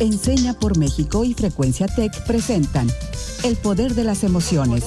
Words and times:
Enseña 0.00 0.54
por 0.54 0.78
México 0.78 1.24
y 1.24 1.34
Frecuencia 1.34 1.86
Tech 1.86 2.24
presentan 2.26 2.86
El 3.44 3.56
Poder 3.56 3.92
de 3.92 4.04
las 4.04 4.24
Emociones, 4.24 4.82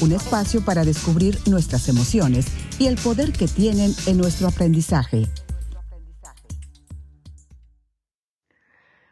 un 0.00 0.12
espacio 0.12 0.64
para 0.64 0.84
descubrir 0.84 1.36
nuestras 1.48 1.88
emociones 1.88 2.46
y 2.78 2.86
el 2.86 2.94
poder 2.94 3.32
que 3.32 3.48
tienen 3.48 3.90
en 4.06 4.16
nuestro 4.16 4.46
aprendizaje. 4.46 5.24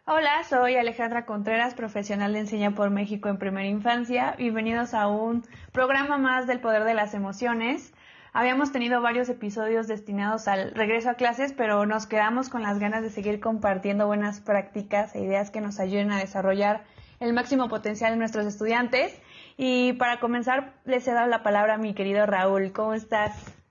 Hola, 0.07 0.45
soy 0.49 0.77
Alejandra 0.77 1.27
Contreras, 1.27 1.75
profesional 1.75 2.35
de 2.35 2.39
Enseña 2.39 2.77
por 2.77 2.91
México 2.91 3.29
en 3.29 3.39
Primera 3.39 3.67
Infancia. 3.67 4.37
Bienvenidos 4.39 4.95
a 4.95 5.09
un 5.09 5.45
programa 5.73 6.19
más 6.19 6.47
del 6.47 6.61
Poder 6.61 6.85
de 6.85 6.95
las 6.95 7.15
Emociones. 7.15 7.93
Habíamos 8.35 8.73
tenido 8.73 9.03
varios 9.03 9.29
episodios 9.29 9.89
destinados 9.89 10.49
al 10.49 10.73
regreso 10.73 11.11
a 11.11 11.15
clases, 11.15 11.53
pero 11.53 11.85
nos 11.85 12.07
quedamos 12.07 12.49
con 12.49 12.63
las 12.63 12.79
ganas 12.79 13.03
de 13.03 13.11
seguir 13.11 13.41
compartiendo 13.41 14.07
buenas 14.07 14.41
prácticas 14.41 15.15
e 15.15 15.21
ideas 15.21 15.51
que 15.51 15.61
nos 15.61 15.79
ayuden 15.79 16.13
a 16.13 16.19
desarrollar 16.19 16.85
el 17.21 17.35
máximo 17.35 17.69
potencial 17.69 18.13
de 18.13 18.17
nuestros 18.17 18.47
estudiantes. 18.47 19.15
Y 19.59 19.93
para 19.95 20.19
comenzar, 20.19 20.73
les 20.87 21.07
he 21.07 21.13
dado 21.13 21.29
la 21.29 21.43
palabra 21.43 21.75
a 21.75 21.79
mi 21.79 21.93
querido 21.93 22.25
Raúl. 22.25 22.73
¿Cómo 22.73 22.95
estás? 22.95 23.62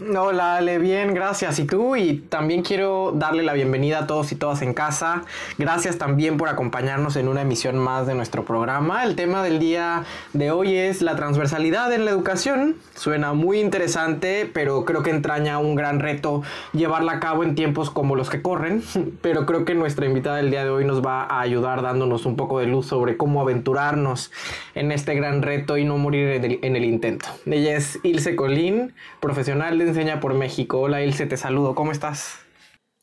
Hola 0.00 0.56
Ale, 0.56 0.80
bien, 0.80 1.14
gracias. 1.14 1.60
¿Y 1.60 1.66
tú? 1.66 1.94
Y 1.94 2.14
también 2.28 2.62
quiero 2.62 3.12
darle 3.14 3.44
la 3.44 3.52
bienvenida 3.52 4.00
a 4.00 4.06
todos 4.08 4.32
y 4.32 4.34
todas 4.34 4.60
en 4.60 4.74
casa. 4.74 5.22
Gracias 5.56 5.98
también 5.98 6.36
por 6.36 6.48
acompañarnos 6.48 7.14
en 7.14 7.28
una 7.28 7.42
emisión 7.42 7.78
más 7.78 8.08
de 8.08 8.16
nuestro 8.16 8.44
programa. 8.44 9.04
El 9.04 9.14
tema 9.14 9.44
del 9.44 9.60
día 9.60 10.02
de 10.32 10.50
hoy 10.50 10.74
es 10.74 11.00
la 11.00 11.14
transversalidad 11.14 11.92
en 11.92 12.06
la 12.06 12.10
educación. 12.10 12.74
Suena 12.96 13.34
muy 13.34 13.60
interesante, 13.60 14.50
pero 14.52 14.84
creo 14.84 15.04
que 15.04 15.10
entraña 15.10 15.60
un 15.60 15.76
gran 15.76 16.00
reto 16.00 16.42
llevarla 16.72 17.12
a 17.12 17.20
cabo 17.20 17.44
en 17.44 17.54
tiempos 17.54 17.88
como 17.88 18.16
los 18.16 18.30
que 18.30 18.42
corren. 18.42 18.82
Pero 19.22 19.46
creo 19.46 19.64
que 19.64 19.76
nuestra 19.76 20.06
invitada 20.06 20.38
del 20.38 20.50
día 20.50 20.64
de 20.64 20.70
hoy 20.70 20.84
nos 20.84 21.06
va 21.06 21.22
a 21.22 21.40
ayudar 21.40 21.82
dándonos 21.82 22.26
un 22.26 22.34
poco 22.34 22.58
de 22.58 22.66
luz 22.66 22.86
sobre 22.86 23.16
cómo 23.16 23.40
aventurarnos 23.40 24.32
en 24.74 24.90
este 24.90 25.14
gran 25.14 25.42
reto 25.42 25.78
y 25.78 25.84
no 25.84 25.98
morir 25.98 26.30
en 26.30 26.44
el, 26.44 26.58
en 26.62 26.74
el 26.74 26.84
intento. 26.84 27.26
Ella 27.46 27.76
es 27.76 28.00
Ilse 28.02 28.34
Colín, 28.34 28.92
profesional 29.20 29.78
de 29.78 29.83
Enseña 29.88 30.20
por 30.20 30.34
México. 30.34 30.80
Hola 30.80 31.02
Ilse, 31.02 31.26
te 31.26 31.36
saludo, 31.36 31.74
¿cómo 31.74 31.92
estás? 31.92 32.38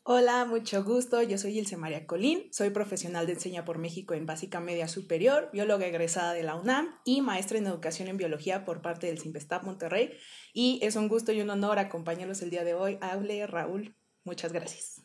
Hola, 0.04 0.44
mucho 0.44 0.82
gusto. 0.82 1.22
Yo 1.22 1.38
soy 1.38 1.58
Ilse 1.58 1.76
María 1.76 2.06
Colín, 2.06 2.48
soy 2.52 2.70
profesional 2.70 3.26
de 3.26 3.34
Enseña 3.34 3.64
por 3.64 3.78
México 3.78 4.14
en 4.14 4.26
Básica 4.26 4.58
Media 4.58 4.88
Superior, 4.88 5.48
bióloga 5.52 5.86
egresada 5.86 6.32
de 6.32 6.42
la 6.42 6.56
UNAM 6.56 6.88
y 7.04 7.20
maestra 7.20 7.58
en 7.58 7.66
Educación 7.68 8.08
en 8.08 8.16
Biología 8.16 8.64
por 8.64 8.82
parte 8.82 9.06
del 9.06 9.18
Simpestap 9.18 9.62
Monterrey. 9.62 10.10
Y 10.52 10.80
es 10.82 10.96
un 10.96 11.08
gusto 11.08 11.30
y 11.30 11.40
un 11.40 11.50
honor 11.50 11.78
acompañarlos 11.78 12.42
el 12.42 12.50
día 12.50 12.64
de 12.64 12.74
hoy. 12.74 12.98
Hable 13.00 13.46
Raúl, 13.46 13.94
muchas 14.24 14.52
gracias. 14.52 15.02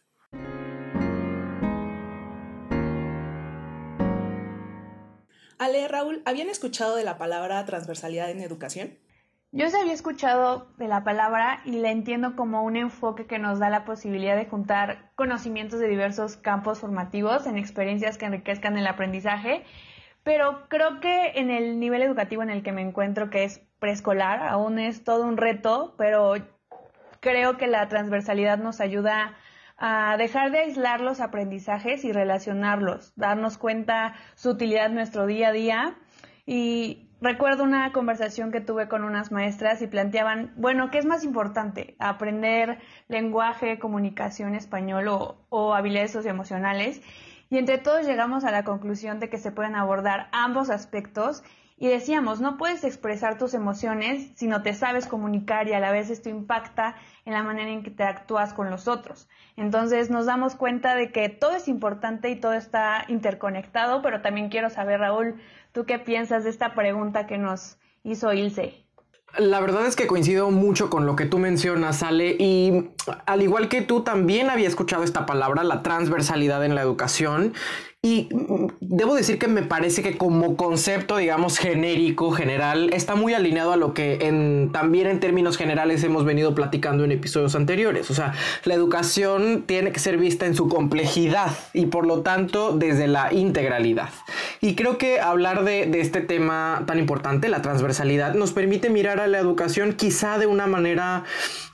Ale, 5.60 5.88
Raúl, 5.88 6.22
¿habían 6.26 6.50
escuchado 6.50 6.96
de 6.96 7.04
la 7.04 7.18
palabra 7.18 7.66
transversalidad 7.66 8.30
en 8.30 8.42
educación? 8.42 8.98
Yo 9.54 9.70
se 9.70 9.78
había 9.78 9.94
escuchado 9.94 10.68
de 10.78 10.90
la 10.90 11.06
palabra 11.06 11.62
y 11.64 11.80
la 11.80 11.92
entiendo 11.92 12.36
como 12.36 12.64
un 12.64 12.76
enfoque 12.76 13.28
que 13.28 13.40
nos 13.40 13.60
da 13.60 13.70
la 13.70 13.86
posibilidad 13.86 14.36
de 14.36 14.46
juntar 14.46 15.12
conocimientos 15.16 15.80
de 15.80 15.88
diversos 15.88 16.36
campos 16.36 16.80
formativos 16.80 17.48
en 17.48 17.58
experiencias 17.58 18.18
que 18.18 18.26
enriquezcan 18.26 18.78
el 18.78 18.86
aprendizaje, 18.88 19.64
pero 20.24 20.68
creo 20.68 21.00
que 21.00 21.32
en 21.36 21.50
el 21.50 21.80
nivel 21.80 22.02
educativo 22.02 22.44
en 22.44 22.50
el 22.50 22.62
que 22.62 22.74
me 22.74 22.82
encuentro, 22.82 23.30
que 23.30 23.46
es 23.46 23.62
preescolar, 23.80 24.44
aún 24.44 24.80
es 24.80 25.06
todo 25.06 25.26
un 25.26 25.38
reto, 25.38 25.96
pero 25.98 26.34
creo 27.22 27.56
que 27.56 27.68
la 27.68 27.88
transversalidad 27.88 28.58
nos 28.58 28.82
ayuda 28.82 29.38
a 29.78 30.18
dejar 30.18 30.52
de 30.52 30.60
aislar 30.60 31.00
los 31.00 31.22
aprendizajes 31.22 32.04
y 32.04 32.12
relacionarlos, 32.12 33.14
darnos 33.16 33.58
cuenta 33.58 34.14
su 34.36 34.50
utilidad 34.50 34.88
en 34.88 34.96
nuestro 34.96 35.26
día 35.26 35.50
a 35.50 35.52
día 35.54 35.96
y 36.46 37.07
Recuerdo 37.20 37.64
una 37.64 37.92
conversación 37.94 38.52
que 38.52 38.62
tuve 38.62 38.88
con 38.88 39.04
unas 39.04 39.32
maestras 39.32 39.82
y 39.82 39.88
planteaban, 39.88 40.54
bueno, 40.56 40.92
¿qué 40.92 41.00
es 41.00 41.06
más 41.06 41.24
importante? 41.24 41.96
¿Aprender 41.98 42.78
lenguaje, 43.08 43.80
comunicación 43.80 44.54
español 44.54 45.08
o, 45.50 45.74
habilidades 45.74 46.12
socioemocionales? 46.12 47.02
Y 47.50 47.58
entre 47.58 47.80
todos 47.80 48.06
llegamos 48.06 48.44
a 48.44 48.52
la 48.52 48.64
conclusión 48.64 49.20
de 49.20 49.30
que 49.30 49.40
se 49.40 49.52
pueden 49.52 49.76
abordar 49.76 50.30
ambos 50.32 50.70
aspectos 50.70 51.44
y 51.78 51.88
decíamos, 51.88 52.42
no 52.42 52.58
puedes 52.58 52.84
expresar 52.84 53.38
tus 53.38 53.54
emociones 53.54 54.32
si 54.36 54.48
no 54.48 54.64
te 54.64 54.74
sabes 54.74 55.06
comunicar 55.08 55.68
y 55.68 55.74
a 55.74 55.80
la 55.80 55.92
vez 55.92 56.10
esto 56.10 56.30
impacta 56.30 56.96
en 57.26 57.34
la 57.34 57.44
manera 57.44 57.70
en 57.70 57.84
que 57.84 57.92
te 57.92 58.04
actúas 58.04 58.54
con 58.54 58.70
los 58.70 58.88
otros. 58.88 59.30
Entonces 59.56 60.10
nos 60.10 60.26
damos 60.26 60.56
cuenta 60.56 60.96
de 60.96 61.12
que 61.12 61.30
todo 61.30 61.56
es 61.56 61.68
importante 61.68 62.30
y 62.30 62.36
todo 62.36 62.54
está 62.54 63.06
interconectado, 63.08 64.02
pero 64.02 64.22
también 64.22 64.50
quiero 64.50 64.70
saber, 64.70 65.00
Raúl, 65.00 65.40
¿Tú 65.78 65.86
qué 65.86 66.00
piensas 66.00 66.44
de 66.44 66.50
esta 66.50 66.74
pregunta 66.74 67.28
que 67.28 67.38
nos 67.38 67.78
hizo 68.04 68.34
Ilse? 68.34 68.84
La 69.38 69.60
verdad 69.60 69.86
es 69.86 69.96
que 69.96 70.08
coincido 70.08 70.50
mucho 70.50 70.90
con 70.90 71.06
lo 71.06 71.16
que 71.16 71.28
tú 71.28 71.38
mencionas, 71.38 72.02
Ale, 72.02 72.36
y 72.40 72.90
al 73.28 73.44
igual 73.44 73.70
que 73.70 73.84
tú 73.84 74.02
también 74.02 74.50
había 74.50 74.68
escuchado 74.68 75.04
esta 75.04 75.28
palabra, 75.28 75.64
la 75.64 75.84
transversalidad 75.84 76.66
en 76.66 76.74
la 76.74 76.82
educación, 76.82 77.54
y 78.08 78.30
debo 78.80 79.16
decir 79.16 79.38
que 79.38 79.50
me 79.50 79.64
parece 79.64 80.02
que 80.02 80.18
como 80.18 80.56
concepto, 80.56 81.18
digamos, 81.18 81.58
genérico, 81.58 82.32
general, 82.32 82.90
está 82.94 83.16
muy 83.16 83.34
alineado 83.34 83.74
a 83.74 83.76
lo 83.76 83.94
que 83.94 84.18
también 84.72 85.08
en 85.08 85.20
términos 85.20 85.58
generales 85.58 86.06
hemos 86.06 86.24
venido 86.24 86.56
platicando 86.56 87.04
en 87.04 87.12
episodios 87.12 87.54
anteriores. 87.56 88.10
O 88.10 88.14
sea, 88.14 88.34
la 88.64 88.76
educación 88.76 89.64
tiene 89.66 89.92
que 89.92 90.00
ser 90.00 90.18
vista 90.18 90.46
en 90.46 90.56
su 90.56 90.70
complejidad 90.70 91.52
y 91.74 91.88
por 91.88 92.08
lo 92.08 92.22
tanto 92.22 92.72
desde 92.72 93.08
la 93.08 93.34
integralidad. 93.34 94.10
Y 94.62 94.76
creo 94.76 94.98
que 94.98 95.20
hablar 95.20 95.66
de, 95.66 95.86
de 95.88 96.00
este 96.00 96.22
tema 96.22 96.86
tan 96.88 97.00
importante, 97.00 97.50
la 97.50 97.62
transversalidad, 97.62 98.36
nos 98.36 98.54
permite 98.54 98.90
mirar 98.90 99.20
a 99.20 99.28
la 99.28 99.38
educación 99.38 99.92
quizá 99.94 100.38
de 100.38 100.46
una 100.46 100.66
manera 100.66 101.26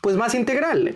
pues 0.01 0.15
más 0.15 0.33
integral. 0.33 0.95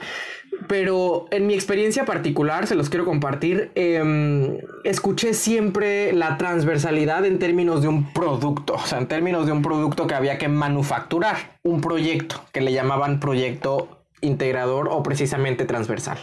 Pero 0.68 1.28
en 1.32 1.48
mi 1.48 1.54
experiencia 1.54 2.06
particular, 2.06 2.68
se 2.68 2.76
los 2.76 2.90
quiero 2.90 3.06
compartir, 3.06 3.72
em, 3.76 4.58
escuché 4.84 5.34
siempre 5.34 6.12
la 6.14 6.38
transversalidad 6.38 7.26
en 7.26 7.40
términos 7.40 7.82
de 7.82 7.88
un 7.88 8.12
producto, 8.12 8.74
o 8.74 8.86
sea, 8.86 8.98
en 8.98 9.08
términos 9.08 9.46
de 9.46 9.54
un 9.54 9.62
producto 9.62 10.08
que 10.08 10.16
había 10.16 10.38
que 10.38 10.50
manufacturar, 10.50 11.60
un 11.64 11.80
proyecto 11.82 12.42
que 12.52 12.62
le 12.62 12.74
llamaban 12.74 13.20
proyecto 13.20 14.06
integrador 14.22 14.90
o 14.90 15.04
precisamente 15.04 15.66
transversal. 15.66 16.18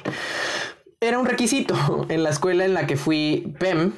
Era 1.01 1.19
un 1.19 1.27
requisito 1.27 2.06
en 2.09 2.23
la 2.23 2.31
escuela 2.31 2.65
en 2.65 2.75
la 2.75 2.87
que 2.87 2.97
fui 2.97 3.55
PEM, 3.59 3.93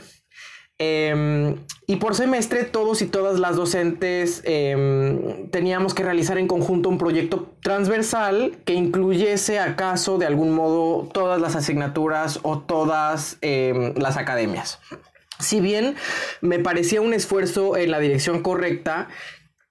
Em, 0.78 1.56
y 1.86 1.96
por 1.96 2.14
semestre 2.14 2.64
todos 2.64 3.00
y 3.00 3.06
todas 3.06 3.40
las 3.40 3.56
docentes 3.56 4.42
em, 4.44 5.48
teníamos 5.50 5.94
que 5.94 6.02
realizar 6.02 6.36
en 6.36 6.46
conjunto 6.48 6.90
un 6.90 6.98
proyecto 6.98 7.54
transversal 7.62 8.58
que 8.66 8.74
incluyese 8.74 9.58
acaso 9.58 10.18
de 10.18 10.26
algún 10.26 10.54
modo 10.54 11.08
todas 11.14 11.40
las 11.40 11.56
asignaturas 11.56 12.40
o 12.42 12.58
todas 12.58 13.38
em, 13.40 13.94
las 13.96 14.18
academias. 14.18 14.78
Si 15.38 15.60
bien 15.60 15.96
me 16.42 16.58
parecía 16.58 17.00
un 17.00 17.14
esfuerzo 17.14 17.78
en 17.78 17.90
la 17.90 17.98
dirección 17.98 18.42
correcta, 18.42 19.08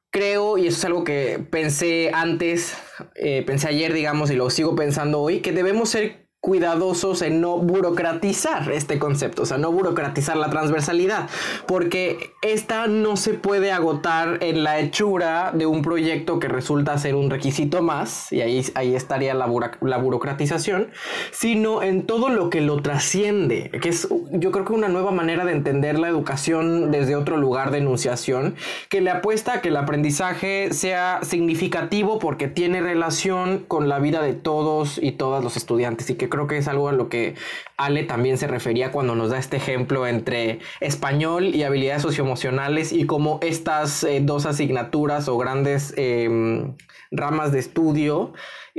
creo, 0.10 0.58
y 0.58 0.68
eso 0.68 0.78
es 0.78 0.86
algo 0.86 1.04
que 1.04 1.46
pensé 1.52 2.10
antes, 2.14 2.76
eh, 3.16 3.44
pensé 3.46 3.68
ayer, 3.68 3.94
digamos, 3.94 4.32
y 4.32 4.36
lo 4.36 4.50
sigo 4.50 4.76
pensando 4.76 5.22
hoy, 5.22 5.42
que 5.42 5.52
debemos 5.52 5.90
ser 5.90 6.25
cuidadosos 6.46 7.24
en 7.24 7.42
no 7.42 7.58
burocratizar 7.58 8.72
este 8.72 9.00
concepto, 9.00 9.42
o 9.42 9.46
sea, 9.48 9.58
no 9.58 9.72
burocratizar 9.72 10.38
la 10.38 10.52
transversalidad, 10.52 11.28
porque 11.66 12.36
esta 12.44 12.86
no 12.86 13.18
se 13.18 13.34
puede 13.34 13.72
agotar 13.72 14.38
en 14.44 14.64
la 14.64 14.78
hechura 14.80 15.52
de 15.56 15.66
un 15.66 15.82
proyecto 15.82 16.38
que 16.38 16.48
resulta 16.48 17.00
ser 17.00 17.16
un 17.16 17.32
requisito 17.32 17.82
más, 17.82 18.32
y 18.32 18.42
ahí, 18.42 18.64
ahí 18.76 18.94
estaría 18.94 19.34
la, 19.34 19.50
la 19.82 19.98
burocratización, 19.98 20.92
sino 21.32 21.82
en 21.82 22.06
todo 22.06 22.30
lo 22.30 22.52
que 22.52 22.62
lo 22.62 22.80
trasciende, 22.80 23.72
que 23.82 23.90
es 23.90 24.08
yo 24.30 24.52
creo 24.52 24.66
que 24.66 24.74
una 24.74 24.88
nueva 24.88 25.10
manera 25.10 25.46
de 25.46 25.52
entender 25.52 25.98
la 25.98 26.10
educación 26.10 26.92
desde 26.92 27.16
otro 27.16 27.38
lugar 27.38 27.72
de 27.72 27.80
enunciación, 27.80 28.54
que 28.90 29.02
le 29.02 29.10
apuesta 29.10 29.54
a 29.54 29.62
que 29.62 29.70
el 29.70 29.78
aprendizaje 29.78 30.72
sea 30.74 31.22
significativo 31.24 32.20
porque 32.20 32.48
tiene 32.48 32.82
relación 32.82 33.66
con 33.68 33.90
la 33.90 33.98
vida 33.98 34.22
de 34.22 34.34
todos 34.34 35.00
y 35.02 35.12
todas 35.12 35.44
los 35.44 35.58
estudiantes 35.58 36.08
y 36.12 36.14
que 36.14 36.35
creo 36.36 36.48
que 36.48 36.58
es 36.58 36.68
algo 36.68 36.90
a 36.90 36.92
lo 36.92 37.10
que 37.10 37.36
Ale 37.78 38.04
también 38.04 38.38
se 38.38 38.48
refería 38.48 38.92
cuando 38.92 39.16
nos 39.16 39.32
da 39.32 39.40
este 39.40 39.58
ejemplo 39.58 40.06
entre 40.06 40.60
español 40.82 41.56
y 41.56 41.64
habilidades 41.64 42.02
socioemocionales 42.02 42.92
y 42.92 43.06
cómo 43.06 43.40
estas 43.42 44.04
eh, 44.04 44.20
dos 44.22 44.46
asignaturas 44.46 45.28
o 45.28 45.38
grandes 45.38 45.94
em, 45.98 46.76
ramas 47.12 47.52
de 47.52 47.60
estudio 47.60 48.34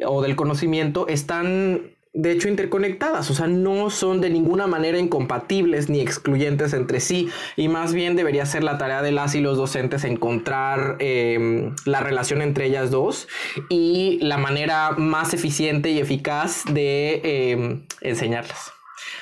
o 0.05 0.23
del 0.23 0.37
conocimiento 0.37 1.08
están 1.08 1.95
de 2.16 2.32
hecho 2.32 2.48
interconectadas, 2.48 3.30
o 3.30 3.34
sea, 3.34 3.46
no 3.46 3.90
son 3.90 4.22
de 4.22 4.30
ninguna 4.30 4.66
manera 4.66 4.98
incompatibles 4.98 5.90
ni 5.90 6.00
excluyentes 6.00 6.72
entre 6.72 7.00
sí, 7.00 7.28
y 7.56 7.68
más 7.68 7.92
bien 7.92 8.16
debería 8.16 8.46
ser 8.46 8.64
la 8.64 8.78
tarea 8.78 9.02
de 9.02 9.12
las 9.12 9.34
y 9.34 9.40
los 9.40 9.58
docentes 9.58 10.02
encontrar 10.04 10.96
em, 10.98 11.76
la 11.84 12.00
relación 12.00 12.40
entre 12.40 12.66
ellas 12.66 12.90
dos 12.90 13.28
y 13.68 14.18
la 14.22 14.38
manera 14.38 14.92
más 14.92 15.34
eficiente 15.34 15.90
y 15.90 15.98
eficaz 15.98 16.64
de 16.72 17.20
em, 17.52 17.86
enseñarlas. 18.00 18.72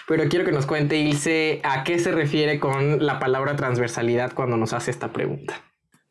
Pero 0.06 0.29
quiero 0.29 0.44
que 0.44 0.52
nos 0.52 0.64
cuente, 0.64 0.97
Ilse, 0.97 1.61
a 1.64 1.82
qué 1.82 1.99
se 1.99 2.12
refiere 2.12 2.61
con 2.61 3.05
la 3.05 3.19
palabra 3.19 3.56
transversalidad 3.56 4.35
cuando 4.35 4.56
nos 4.56 4.73
hace 4.73 4.93
esta 4.93 5.12
pregunta. 5.12 5.61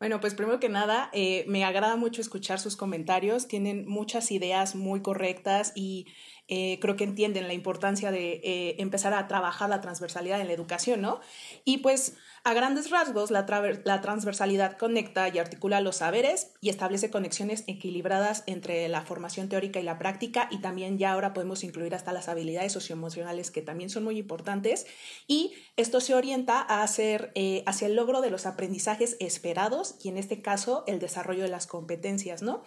Bueno, 0.00 0.20
pues 0.20 0.34
primero 0.34 0.60
que 0.60 0.68
nada, 0.68 1.08
eh, 1.14 1.46
me 1.48 1.64
agrada 1.64 1.96
mucho 1.96 2.20
escuchar 2.20 2.60
sus 2.60 2.76
comentarios. 2.76 3.48
Tienen 3.48 3.86
muchas 3.88 4.30
ideas 4.32 4.74
muy 4.74 5.00
correctas 5.00 5.72
y 5.74 6.08
eh, 6.48 6.78
creo 6.80 6.96
que 6.96 7.04
entienden 7.04 7.48
la 7.48 7.54
importancia 7.54 8.10
de 8.10 8.40
eh, 8.44 8.76
empezar 8.78 9.14
a 9.14 9.26
trabajar 9.28 9.70
la 9.70 9.80
transversalidad 9.80 10.40
en 10.40 10.48
la 10.48 10.52
educación, 10.52 11.00
¿no? 11.00 11.20
Y 11.64 11.78
pues 11.78 12.16
a 12.46 12.52
grandes 12.52 12.90
rasgos, 12.90 13.30
la, 13.30 13.46
transversalidad 13.46 14.76
conecta 14.76 15.30
y 15.30 15.38
articula 15.38 15.80
los 15.80 15.96
saberes 15.96 16.52
y 16.60 16.68
establece 16.68 17.10
conexiones 17.10 17.64
equilibradas 17.66 18.44
entre 18.46 18.86
la 18.88 19.00
formación 19.00 19.48
teórica 19.48 19.80
y 19.80 19.82
la 19.82 19.98
práctica 19.98 20.48
y 20.50 20.58
también 20.58 20.98
ya 20.98 21.12
ahora 21.12 21.32
podemos 21.32 21.64
incluir 21.64 21.94
hasta 21.94 22.12
las 22.12 22.28
habilidades 22.28 22.72
socioemocionales 22.72 23.50
que 23.50 23.62
también 23.62 23.88
son 23.88 24.04
muy 24.04 24.18
importantes 24.18 24.86
y 25.26 25.54
esto 25.78 26.02
se 26.02 26.14
orienta 26.14 26.60
a 26.60 26.82
hacer, 26.82 27.32
eh, 27.34 27.62
hacia 27.64 27.86
el 27.86 27.96
logro 27.96 28.20
de 28.20 28.30
los 28.30 28.44
aprendizajes 28.44 29.16
esperados 29.20 29.96
y 30.02 30.10
en 30.10 30.18
este 30.18 30.42
caso 30.42 30.84
el 30.86 30.98
desarrollo 30.98 31.44
de 31.44 31.48
las 31.48 31.66
competencias, 31.66 32.42
¿no? 32.42 32.62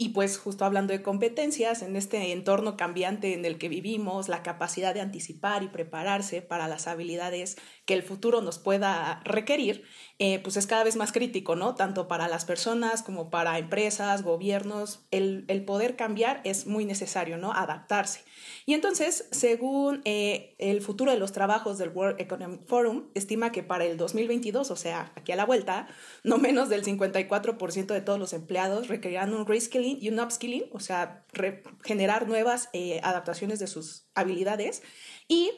Y 0.00 0.10
pues 0.10 0.38
justo 0.38 0.64
hablando 0.64 0.92
de 0.92 1.02
competencias, 1.02 1.82
en 1.82 1.96
este 1.96 2.30
entorno 2.30 2.76
cambiante 2.76 3.34
en 3.34 3.44
el 3.44 3.58
que 3.58 3.68
vivimos, 3.68 4.28
la 4.28 4.44
capacidad 4.44 4.94
de 4.94 5.00
anticipar 5.00 5.64
y 5.64 5.68
prepararse 5.68 6.40
para 6.40 6.68
las 6.68 6.86
habilidades 6.86 7.56
que 7.84 7.94
el 7.94 8.04
futuro 8.04 8.40
nos 8.40 8.60
pueda 8.60 9.17
requerir, 9.24 9.84
eh, 10.18 10.40
pues 10.40 10.56
es 10.56 10.66
cada 10.66 10.82
vez 10.84 10.96
más 10.96 11.12
crítico, 11.12 11.54
¿no? 11.54 11.74
Tanto 11.74 12.08
para 12.08 12.26
las 12.26 12.44
personas 12.44 13.02
como 13.02 13.30
para 13.30 13.58
empresas, 13.58 14.22
gobiernos, 14.22 15.06
el, 15.10 15.44
el 15.48 15.64
poder 15.64 15.94
cambiar 15.96 16.40
es 16.44 16.66
muy 16.66 16.84
necesario, 16.84 17.36
¿no? 17.36 17.52
Adaptarse. 17.52 18.24
Y 18.66 18.74
entonces, 18.74 19.28
según 19.30 20.02
eh, 20.04 20.54
el 20.58 20.82
futuro 20.82 21.12
de 21.12 21.18
los 21.18 21.32
trabajos 21.32 21.78
del 21.78 21.90
World 21.90 22.20
Economic 22.20 22.66
Forum, 22.66 23.04
estima 23.14 23.52
que 23.52 23.62
para 23.62 23.84
el 23.84 23.96
2022, 23.96 24.70
o 24.70 24.76
sea, 24.76 25.12
aquí 25.14 25.32
a 25.32 25.36
la 25.36 25.46
vuelta, 25.46 25.88
no 26.24 26.38
menos 26.38 26.68
del 26.68 26.84
54% 26.84 27.86
de 27.86 28.00
todos 28.00 28.18
los 28.18 28.32
empleados 28.32 28.88
requerirán 28.88 29.32
un 29.34 29.46
reskilling 29.46 29.98
y 30.00 30.08
un 30.08 30.20
upskilling, 30.20 30.64
o 30.72 30.80
sea, 30.80 31.24
generar 31.84 32.26
nuevas 32.26 32.68
eh, 32.72 33.00
adaptaciones 33.02 33.58
de 33.58 33.68
sus 33.68 34.08
habilidades. 34.14 34.82
Y 35.28 35.50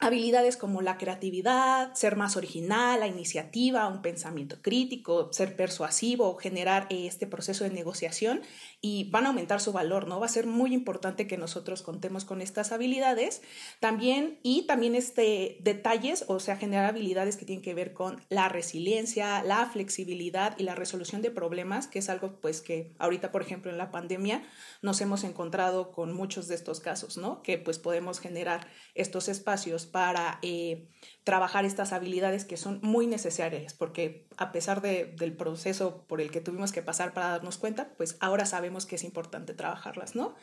habilidades 0.00 0.56
como 0.56 0.80
la 0.80 0.96
creatividad, 0.96 1.92
ser 1.94 2.16
más 2.16 2.36
original, 2.36 3.00
la 3.00 3.06
iniciativa, 3.06 3.86
un 3.86 4.00
pensamiento 4.00 4.56
crítico, 4.62 5.30
ser 5.32 5.56
persuasivo, 5.56 6.36
generar 6.36 6.86
eh, 6.88 7.06
este 7.06 7.26
proceso 7.26 7.64
de 7.64 7.70
negociación 7.70 8.40
y 8.80 9.10
van 9.10 9.26
a 9.26 9.28
aumentar 9.28 9.60
su 9.60 9.72
valor, 9.72 10.08
¿no? 10.08 10.18
Va 10.18 10.26
a 10.26 10.30
ser 10.30 10.46
muy 10.46 10.72
importante 10.72 11.26
que 11.26 11.36
nosotros 11.36 11.82
contemos 11.82 12.24
con 12.24 12.40
estas 12.40 12.72
habilidades 12.72 13.42
también 13.78 14.38
y 14.42 14.62
también 14.62 14.94
este 14.94 15.58
detalles, 15.60 16.24
o 16.28 16.40
sea, 16.40 16.56
generar 16.56 16.86
habilidades 16.86 17.36
que 17.36 17.44
tienen 17.44 17.62
que 17.62 17.74
ver 17.74 17.92
con 17.92 18.24
la 18.30 18.48
resiliencia, 18.48 19.42
la 19.42 19.66
flexibilidad 19.66 20.58
y 20.58 20.62
la 20.62 20.74
resolución 20.74 21.20
de 21.20 21.30
problemas, 21.30 21.86
que 21.86 21.98
es 21.98 22.08
algo 22.08 22.40
pues 22.40 22.62
que 22.62 22.94
ahorita, 22.98 23.32
por 23.32 23.42
ejemplo, 23.42 23.70
en 23.70 23.76
la 23.76 23.90
pandemia 23.90 24.42
nos 24.80 25.02
hemos 25.02 25.24
encontrado 25.24 25.92
con 25.92 26.14
muchos 26.14 26.48
de 26.48 26.54
estos 26.54 26.80
casos, 26.80 27.18
¿no? 27.18 27.42
Que 27.42 27.58
pues 27.58 27.78
podemos 27.78 28.18
generar 28.18 28.66
estos 28.94 29.28
espacios 29.28 29.89
para 29.90 30.38
eh, 30.42 30.86
trabajar 31.24 31.64
estas 31.64 31.92
habilidades 31.92 32.44
que 32.44 32.56
son 32.56 32.80
muy 32.82 33.06
necesarias, 33.06 33.74
porque 33.74 34.26
a 34.36 34.52
pesar 34.52 34.80
de, 34.80 35.14
del 35.18 35.36
proceso 35.36 36.04
por 36.08 36.20
el 36.20 36.30
que 36.30 36.40
tuvimos 36.40 36.72
que 36.72 36.82
pasar 36.82 37.12
para 37.12 37.28
darnos 37.28 37.58
cuenta, 37.58 37.90
pues 37.96 38.16
ahora 38.20 38.46
sabemos 38.46 38.86
que 38.86 38.96
es 38.96 39.04
importante 39.04 39.54
trabajarlas, 39.54 40.16
¿no? 40.16 40.34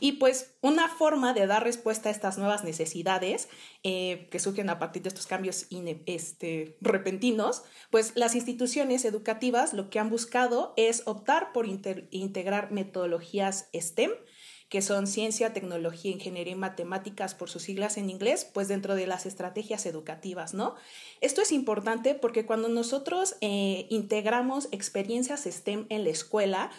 Y 0.00 0.12
pues 0.12 0.54
una 0.60 0.88
forma 0.88 1.32
de 1.34 1.46
dar 1.46 1.62
respuesta 1.62 2.08
a 2.08 2.12
estas 2.12 2.36
nuevas 2.36 2.64
necesidades 2.64 3.48
eh, 3.84 4.28
que 4.30 4.38
surgen 4.38 4.68
a 4.70 4.78
partir 4.78 5.02
de 5.02 5.08
estos 5.08 5.26
cambios 5.26 5.66
este, 6.06 6.76
repentinos, 6.80 7.62
pues 7.90 8.12
las 8.14 8.34
instituciones 8.34 9.04
educativas 9.04 9.72
lo 9.72 9.88
que 9.88 9.98
han 9.98 10.10
buscado 10.10 10.74
es 10.76 11.02
optar 11.06 11.52
por 11.52 11.66
integrar 11.66 12.72
metodologías 12.72 13.68
STEM, 13.72 14.10
que 14.74 14.82
son 14.82 15.06
ciencia, 15.06 15.52
tecnología, 15.52 16.10
ingeniería 16.10 16.54
y 16.54 16.56
matemáticas 16.56 17.36
por 17.36 17.48
sus 17.48 17.62
siglas 17.62 17.96
en 17.96 18.10
inglés, 18.10 18.44
pues 18.52 18.66
dentro 18.66 18.96
de 18.96 19.06
las 19.06 19.24
estrategias 19.24 19.86
educativas, 19.86 20.52
¿no? 20.52 20.74
Esto 21.20 21.42
es 21.42 21.52
importante 21.52 22.16
porque 22.16 22.44
cuando 22.44 22.68
nosotros 22.68 23.36
eh, 23.40 23.86
integramos 23.88 24.66
experiencias 24.72 25.44
STEM 25.44 25.86
en 25.90 26.02
la 26.02 26.10
escuela, 26.10 26.72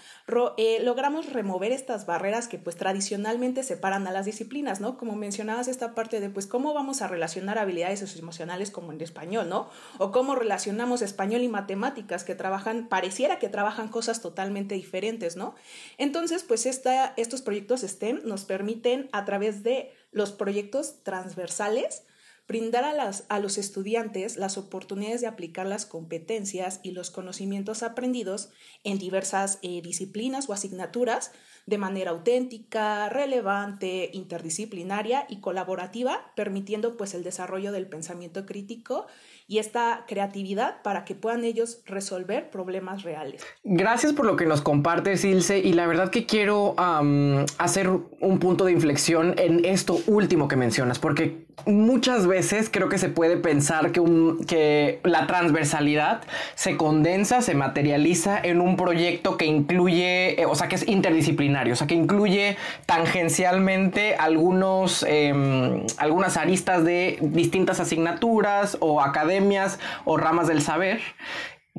eh, 0.58 0.80
logramos 0.84 1.32
remover 1.32 1.72
estas 1.72 2.06
barreras 2.06 2.50
que 2.50 2.58
pues 2.58 2.76
tradicionalmente 2.76 3.64
separan 3.64 4.06
a 4.08 4.12
las 4.12 4.26
disciplinas, 4.26 4.82
¿no? 4.82 4.98
Como 4.98 5.16
mencionabas 5.16 5.70
esta 5.70 5.96
parte 5.96 6.20
de 6.20 6.30
pues 6.30 6.48
cómo 6.48 6.74
vamos 6.74 7.02
a 7.02 7.08
relacionar 7.08 7.58
habilidades 7.58 8.02
socioemocionales 8.02 8.72
como 8.72 8.92
en 8.92 9.00
español, 9.00 9.48
¿no? 9.48 9.70
O 10.00 10.12
cómo 10.12 10.36
relacionamos 10.36 11.02
español 11.02 11.44
y 11.44 11.48
matemáticas 11.48 12.26
que 12.26 12.36
trabajan, 12.36 12.90
pareciera 12.90 13.40
que 13.40 13.48
trabajan 13.48 13.88
cosas 13.88 14.22
totalmente 14.22 14.76
diferentes, 14.76 15.38
¿no? 15.38 15.56
Entonces, 15.98 16.44
pues 16.44 16.66
esta, 16.66 17.14
estos 17.16 17.42
proyectos 17.42 17.85
STEM 17.88 18.22
nos 18.26 18.46
permiten 18.46 19.10
a 19.12 19.26
través 19.26 19.64
de 19.64 19.92
los 20.12 20.32
proyectos 20.32 21.04
transversales 21.04 22.04
brindar 22.48 22.84
a, 22.84 22.94
las, 22.94 23.26
a 23.30 23.40
los 23.40 23.58
estudiantes 23.58 24.38
las 24.38 24.58
oportunidades 24.58 25.22
de 25.22 25.28
aplicar 25.28 25.66
las 25.66 25.86
competencias 25.86 26.80
y 26.84 26.92
los 26.92 27.10
conocimientos 27.10 27.82
aprendidos 27.82 28.50
en 28.84 29.00
diversas 29.00 29.58
eh, 29.64 29.82
disciplinas 29.82 30.48
o 30.48 30.54
asignaturas 30.54 31.32
de 31.66 31.80
manera 31.80 32.12
auténtica, 32.12 33.10
relevante, 33.10 34.12
interdisciplinaria 34.14 35.26
y 35.28 35.40
colaborativa, 35.40 36.32
permitiendo 36.36 36.98
pues 36.98 37.16
el 37.16 37.24
desarrollo 37.24 37.72
del 37.72 37.88
pensamiento 37.88 38.46
crítico 38.46 39.08
y 39.48 39.60
esta 39.60 40.06
creatividad 40.08 40.82
para 40.82 41.06
que 41.06 41.16
puedan 41.16 41.44
ellos 41.44 41.82
resolver 41.86 42.50
problemas 42.50 43.04
reales. 43.04 43.46
Gracias 43.64 44.14
por 44.14 44.26
lo 44.26 44.36
que 44.36 44.46
nos 44.46 44.62
compartes, 44.62 45.24
Ilse, 45.24 45.60
y 45.60 45.74
la 45.74 45.86
verdad 45.86 46.10
que 46.10 46.26
quiero 46.26 46.76
hacer 46.78 47.90
un 47.90 48.40
punto 48.40 48.66
de 48.66 48.72
inflexión 48.72 49.36
en 49.38 49.64
esto 49.66 50.00
último 50.08 50.48
que 50.48 50.56
mencionas, 50.56 51.00
porque 51.00 51.45
muchas 51.66 52.28
veces 52.28 52.70
creo 52.72 52.90
que 52.90 52.98
se 52.98 53.10
puede 53.10 53.38
pensar 53.38 53.92
que, 53.92 54.02
que 54.48 55.00
la 55.04 55.28
transversalidad 55.28 56.22
se 56.56 56.78
condensa, 56.78 57.42
se 57.42 57.56
materializa 57.56 58.40
en 58.42 58.62
un 58.62 58.76
proyecto 58.78 59.38
que 59.38 59.46
incluye, 59.46 60.40
eh, 60.42 60.46
o 60.46 60.56
sea, 60.56 60.68
que 60.68 60.76
es 60.76 60.88
interdisciplinario, 60.88 61.74
o 61.74 61.76
sea, 61.76 61.88
que 61.88 61.96
incluye 61.96 62.58
tangencialmente 62.86 64.16
algunos, 64.16 65.04
em, 65.08 65.86
algunas 65.98 66.38
aristas 66.38 66.84
de 66.84 67.18
distintas 67.22 67.80
asignaturas 67.80 68.78
o 68.80 69.02
académicas 69.02 69.80
o 70.04 70.18
ramas 70.18 70.48
del 70.48 70.62
saber, 70.62 71.02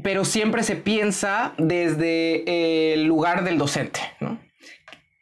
pero 0.02 0.24
siempre 0.24 0.62
se 0.62 0.76
piensa 0.76 1.54
desde 1.58 2.92
el 2.94 3.04
lugar 3.04 3.44
del 3.44 3.58
docente. 3.58 4.00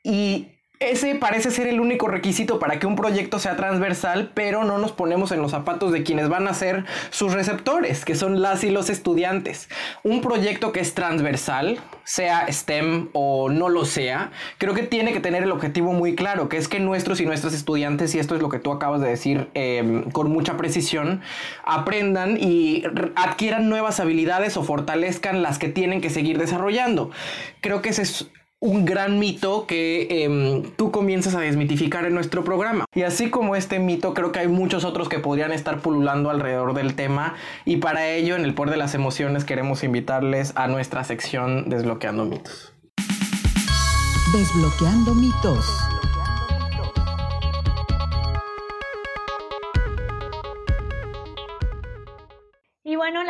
Y 0.03 0.54
ese 0.91 1.15
parece 1.15 1.51
ser 1.51 1.67
el 1.67 1.81
único 1.81 2.09
requisito 2.09 2.59
para 2.59 2.79
que 2.79 2.87
un 2.87 2.97
proyecto 2.97 3.39
sea 3.39 3.57
transversal, 3.57 4.31
pero 4.35 4.65
no 4.65 4.79
nos 4.79 4.93
ponemos 4.93 5.33
en 5.33 5.41
los 5.41 5.51
zapatos 5.51 5.93
de 5.93 6.03
quienes 6.03 6.29
van 6.29 6.49
a 6.49 6.55
ser 6.55 6.85
sus 7.11 7.33
receptores, 7.33 8.05
que 8.05 8.15
son 8.15 8.43
las 8.43 8.65
y 8.65 8.71
los 8.71 8.91
estudiantes. 8.91 9.69
Un 10.03 10.21
proyecto 10.21 10.73
que 10.73 10.81
es 10.81 10.95
transversal, 10.95 11.81
sea 12.05 12.47
STEM 12.51 13.09
o 13.13 13.49
no 13.49 13.69
lo 13.69 13.85
sea, 13.85 14.31
creo 14.59 14.75
que 14.75 14.83
tiene 14.83 15.13
que 15.13 15.21
tener 15.21 15.43
el 15.43 15.53
objetivo 15.53 15.93
muy 15.93 16.15
claro, 16.15 16.49
que 16.49 16.57
es 16.57 16.69
que 16.69 16.81
nuestros 16.81 17.21
y 17.21 17.27
nuestras 17.27 17.55
estudiantes, 17.55 18.15
y 18.15 18.19
esto 18.19 18.35
es 18.35 18.43
lo 18.43 18.49
que 18.49 18.59
tú 18.59 18.73
acabas 18.73 19.01
de 19.01 19.09
decir 19.09 19.49
em, 19.55 20.11
con 20.11 20.31
mucha 20.31 20.57
precisión, 20.57 21.21
aprendan 21.65 22.37
y 22.39 22.85
adquieran 23.17 23.69
nuevas 23.69 24.01
habilidades 24.01 24.57
o 24.57 24.63
fortalezcan 24.63 25.43
las 25.43 25.59
que 25.59 25.69
tienen 25.69 26.01
que 26.01 26.11
seguir 26.11 26.39
desarrollando. 26.39 27.11
Creo 27.61 27.83
que 27.83 27.91
ese 27.91 28.03
es 28.03 28.31
un 28.65 28.87
gran 28.87 29.19
mito 29.19 29.67
que 29.67 30.25
em, 30.25 30.63
tú 30.77 30.91
comienzas 30.91 31.35
a 31.35 31.41
desmitificar 31.41 32.07
en 32.07 32.15
nuestro 32.15 32.45
programa. 32.45 32.87
Y 32.95 33.03
así 33.03 33.29
como 33.29 33.57
este 33.57 33.79
mito, 33.79 34.15
creo 34.15 34.33
que 34.33 34.39
hay 34.39 34.49
muchos 34.49 34.87
otros 34.87 35.11
que 35.11 35.19
podrían 35.19 35.53
estar 35.53 35.81
pululando 35.81 36.31
alrededor 36.31 36.73
del 36.73 36.95
tema. 36.95 37.35
Y 37.67 37.77
para 37.77 38.09
ello, 38.09 38.37
en 38.37 38.45
el 38.45 38.55
Poder 38.55 38.71
de 38.71 38.79
las 38.79 38.95
Emociones, 38.95 39.45
queremos 39.45 39.85
invitarles 39.85 40.55
a 40.57 40.67
nuestra 40.67 41.05
sección 41.05 41.69
Desbloqueando 41.69 42.25
mitos. 42.25 42.73
Desbloqueando 44.33 45.15
mitos. 45.15 45.94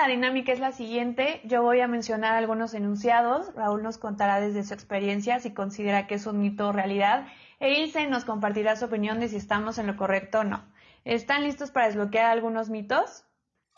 La 0.05 0.11
dinámica 0.11 0.53
es 0.53 0.61
la 0.61 0.73
siguiente. 0.73 1.41
Yo 1.45 1.63
voy 1.63 1.81
a 1.81 1.89
mencionar 1.89 2.35
algunos 2.35 2.75
enunciados. 2.75 3.55
Raúl 3.55 3.83
nos 3.83 3.97
contará 3.97 4.39
desde 4.39 4.63
su 4.63 4.75
experiencia 4.75 5.41
si 5.41 5.53
considera 5.55 6.07
que 6.07 6.17
es 6.17 6.27
un 6.27 6.43
mito 6.43 6.69
o 6.69 6.73
realidad. 6.73 7.27
E 7.59 7.81
Ilse 7.81 8.07
nos 8.09 8.27
compartirá 8.27 8.77
su 8.77 8.85
opinión 8.85 9.19
de 9.19 9.29
si 9.29 9.37
estamos 9.37 9.79
en 9.79 9.87
lo 9.87 9.97
correcto 9.97 10.41
o 10.41 10.45
no. 10.45 10.63
¿Están 11.07 11.43
listos 11.43 11.71
para 11.71 11.87
desbloquear 11.87 12.27
algunos 12.27 12.69
mitos? 12.69 13.25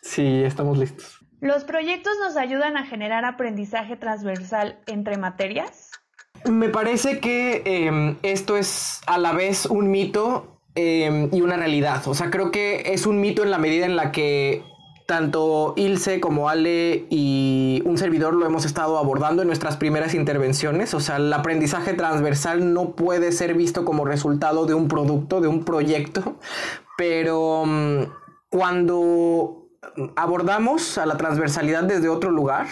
Sí, 0.03 0.43
estamos 0.43 0.79
listos. 0.79 1.21
¿Los 1.41 1.63
proyectos 1.63 2.15
nos 2.21 2.37
ayudan 2.37 2.77
a 2.77 2.85
generar 2.85 3.25
aprendizaje 3.25 3.97
transversal 3.97 4.81
entre 4.89 5.19
materias? 5.19 5.93
Me 6.45 6.71
parece 6.71 7.21
que 7.21 7.63
em, 7.65 8.17
esto 8.23 8.57
es 8.57 9.01
a 9.07 9.19
la 9.19 9.31
vez 9.31 9.67
un 9.67 9.93
mito 9.93 10.61
em, 10.75 11.29
y 11.33 11.41
una 11.43 11.57
realidad. 11.57 12.03
O 12.09 12.15
sea, 12.15 12.31
creo 12.31 12.51
que 12.51 12.95
es 12.95 13.07
un 13.07 13.21
mito 13.21 13.45
en 13.45 13.53
la 13.53 13.59
medida 13.59 13.87
en 13.87 13.95
la 13.95 14.11
que 14.11 14.65
tanto 15.07 15.73
Ilse 15.77 16.21
como 16.21 16.49
Ale 16.49 17.07
y 17.11 17.81
un 17.85 17.97
servidor 17.97 18.35
lo 18.35 18.45
hemos 18.45 18.65
estado 18.65 18.99
abordando 18.99 19.43
en 19.43 19.49
nuestras 19.49 19.77
primeras 19.77 20.15
intervenciones. 20.15 20.95
O 20.95 21.01
sea, 21.01 21.17
el 21.17 21.33
aprendizaje 21.33 21.95
transversal 21.95 22.73
no 22.75 22.97
puede 22.97 23.33
ser 23.33 23.55
visto 23.55 23.85
como 23.85 24.05
resultado 24.05 24.67
de 24.67 24.75
un 24.75 24.89
producto, 24.89 25.41
de 25.41 25.49
un 25.49 25.65
proyecto, 25.65 26.37
pero 26.99 27.65
mm, 27.65 28.03
cuando 28.51 29.69
abordamos 30.17 30.99
a 30.99 31.07
la 31.07 31.17
transversalidad 31.17 31.85
desde 31.85 32.09
otro 32.09 32.31
lugar 32.31 32.67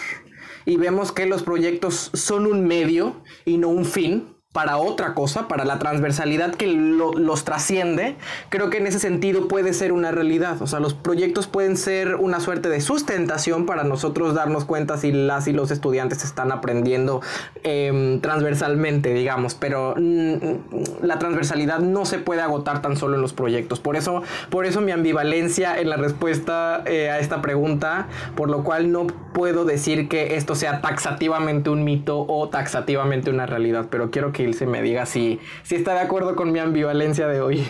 y 0.65 0.77
vemos 0.77 1.11
que 1.11 1.25
los 1.25 1.43
proyectos 1.43 2.11
son 2.13 2.45
un 2.45 2.65
medio 2.65 3.21
y 3.45 3.57
no 3.57 3.69
un 3.69 3.85
fin, 3.85 4.34
para 4.55 4.77
otra 4.77 5.15
cosa, 5.15 5.49
para 5.49 5.65
la 5.65 5.79
transversalidad 5.79 6.55
que 6.55 6.67
los 6.67 7.43
trasciende, 7.43 8.15
creo 8.47 8.69
que 8.69 8.77
en 8.77 8.87
ese 8.87 8.99
sentido 8.99 9.49
puede 9.49 9.73
ser 9.73 9.91
una 9.91 10.11
realidad. 10.11 10.61
O 10.61 10.67
sea, 10.67 10.79
los 10.79 10.93
proyectos 10.93 11.45
pueden 11.45 11.75
ser 11.75 12.15
una 12.15 12.39
suerte 12.39 12.69
de 12.69 12.79
sustentación 12.79 13.65
para 13.65 13.83
nosotros 13.83 14.33
darnos 14.33 14.63
cuenta 14.63 14.97
si 14.97 15.11
las 15.11 15.49
y 15.49 15.51
los 15.51 15.71
estudiantes 15.71 16.23
están 16.23 16.53
aprendiendo 16.53 17.19
em, 17.63 18.21
transversalmente, 18.21 19.13
digamos, 19.13 19.55
pero 19.55 19.93
mm, 19.97 21.03
la 21.03 21.19
transversalidad 21.19 21.79
no 21.79 22.05
se 22.05 22.19
puede 22.19 22.39
agotar 22.39 22.81
tan 22.81 22.95
solo 22.95 23.15
en 23.15 23.21
los 23.21 23.33
proyectos. 23.33 23.81
Por 23.81 23.97
eso, 23.97 24.23
por 24.49 24.65
eso 24.65 24.79
mi 24.79 24.93
ambivalencia 24.93 25.77
en 25.77 25.89
la 25.89 25.97
respuesta 25.97 26.81
eh, 26.85 27.09
a 27.09 27.19
esta 27.19 27.41
pregunta, 27.41 28.07
por 28.37 28.49
lo 28.49 28.63
cual 28.63 28.89
no 28.89 29.07
puedo 29.33 29.65
decir 29.65 30.07
que 30.07 30.37
esto 30.37 30.55
sea 30.55 30.79
taxativamente 30.79 31.69
un 31.69 31.83
mito 31.83 32.25
o 32.25 32.47
taxativamente 32.47 33.29
una 33.29 33.45
realidad, 33.45 33.87
pero 33.89 34.11
quiero 34.11 34.31
que 34.31 34.44
se 34.53 34.65
me 34.65 34.81
diga 34.81 35.05
si, 35.05 35.39
si 35.63 35.75
está 35.75 35.93
de 35.93 36.01
acuerdo 36.01 36.35
con 36.35 36.51
mi 36.51 36.59
ambivalencia 36.59 37.27
de 37.27 37.41
hoy. 37.41 37.67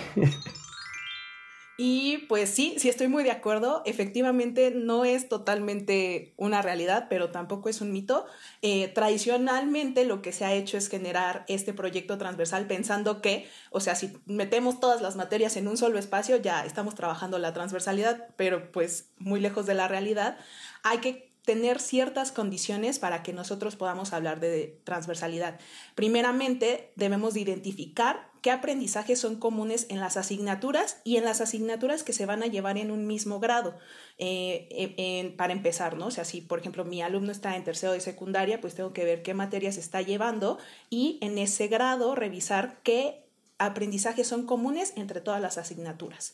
Y 1.78 2.20
pues 2.30 2.50
sí, 2.52 2.76
sí 2.78 2.88
estoy 2.88 3.10
muy 3.10 3.26
de 3.26 3.32
acuerdo. 3.32 3.82
Efectivamente 3.86 4.72
no 4.74 5.04
es 5.04 5.28
totalmente 5.28 6.34
una 6.38 6.62
realidad, 6.62 7.08
pero 7.10 7.32
tampoco 7.32 7.68
es 7.68 7.82
un 7.82 7.92
mito. 7.92 8.26
Eh, 8.62 8.88
tradicionalmente 8.88 10.06
lo 10.06 10.22
que 10.22 10.32
se 10.32 10.46
ha 10.46 10.54
hecho 10.54 10.78
es 10.78 10.88
generar 10.88 11.44
este 11.50 11.74
proyecto 11.74 12.18
transversal 12.18 12.66
pensando 12.68 13.22
que, 13.22 13.50
o 13.72 13.82
sea, 13.82 13.96
si 13.96 14.14
metemos 14.26 14.80
todas 14.80 15.02
las 15.02 15.18
materias 15.18 15.58
en 15.58 15.68
un 15.68 15.76
solo 15.76 16.00
espacio, 16.00 16.38
ya 16.38 16.66
estamos 16.66 16.96
trabajando 16.96 17.40
la 17.40 17.54
transversalidad, 17.54 18.30
pero 18.38 18.72
pues 18.72 19.10
muy 19.18 19.42
lejos 19.42 19.66
de 19.66 19.74
la 19.74 19.90
realidad. 19.90 20.38
Hay 20.82 21.00
que 21.00 21.35
tener 21.46 21.80
ciertas 21.80 22.32
condiciones 22.32 23.00
para 23.00 23.24
que 23.24 23.32
nosotros 23.32 23.76
podamos 23.76 24.14
hablar 24.14 24.40
de 24.40 24.82
transversalidad. 24.84 25.60
Primeramente, 25.94 26.92
debemos 26.96 27.38
identificar 27.38 28.32
qué 28.42 28.52
aprendizajes 28.52 29.20
son 29.20 29.38
comunes 29.38 29.86
en 29.90 30.00
las 30.00 30.18
asignaturas 30.18 31.02
y 31.04 31.18
en 31.18 31.24
las 31.24 31.42
asignaturas 31.42 32.04
que 32.04 32.14
se 32.14 32.26
van 32.26 32.44
a 32.44 32.48
llevar 32.48 32.78
en 32.78 32.92
un 32.92 33.08
mismo 33.08 33.40
grado. 33.40 33.76
Eh, 34.18 35.34
para 35.38 35.54
empezar, 35.54 35.98
¿no? 35.98 36.08
O 36.08 36.12
sea, 36.12 36.26
si 36.26 36.42
por 36.42 36.60
ejemplo 36.60 36.86
mi 36.86 37.02
alumno 37.02 37.32
está 37.32 37.56
en 37.56 37.64
tercero 37.64 37.92
de 37.92 38.00
secundaria, 38.00 38.62
pues 38.62 38.76
tengo 38.76 38.94
que 38.94 39.04
ver 39.04 39.24
qué 39.24 39.34
materias 39.34 39.78
está 39.78 40.02
llevando 40.02 40.58
y 40.90 41.18
en 41.22 41.38
ese 41.38 41.68
grado 41.68 42.16
revisar 42.16 42.80
qué 42.84 43.26
aprendizajes 43.58 44.28
son 44.28 44.46
comunes 44.46 44.94
entre 44.96 45.22
todas 45.22 45.42
las 45.42 45.58
asignaturas. 45.58 46.34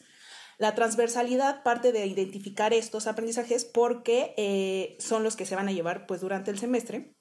La 0.61 0.75
transversalidad 0.75 1.63
parte 1.63 1.91
de 1.91 2.05
identificar 2.05 2.71
estos 2.71 3.07
aprendizajes 3.07 3.65
porque 3.65 4.35
eh, 4.37 4.95
son 4.99 5.23
los 5.23 5.35
que 5.35 5.47
se 5.47 5.55
van 5.55 5.67
a 5.67 5.71
llevar 5.71 6.05
pues, 6.05 6.21
durante 6.21 6.51
el 6.51 6.59
semestre. 6.59 7.15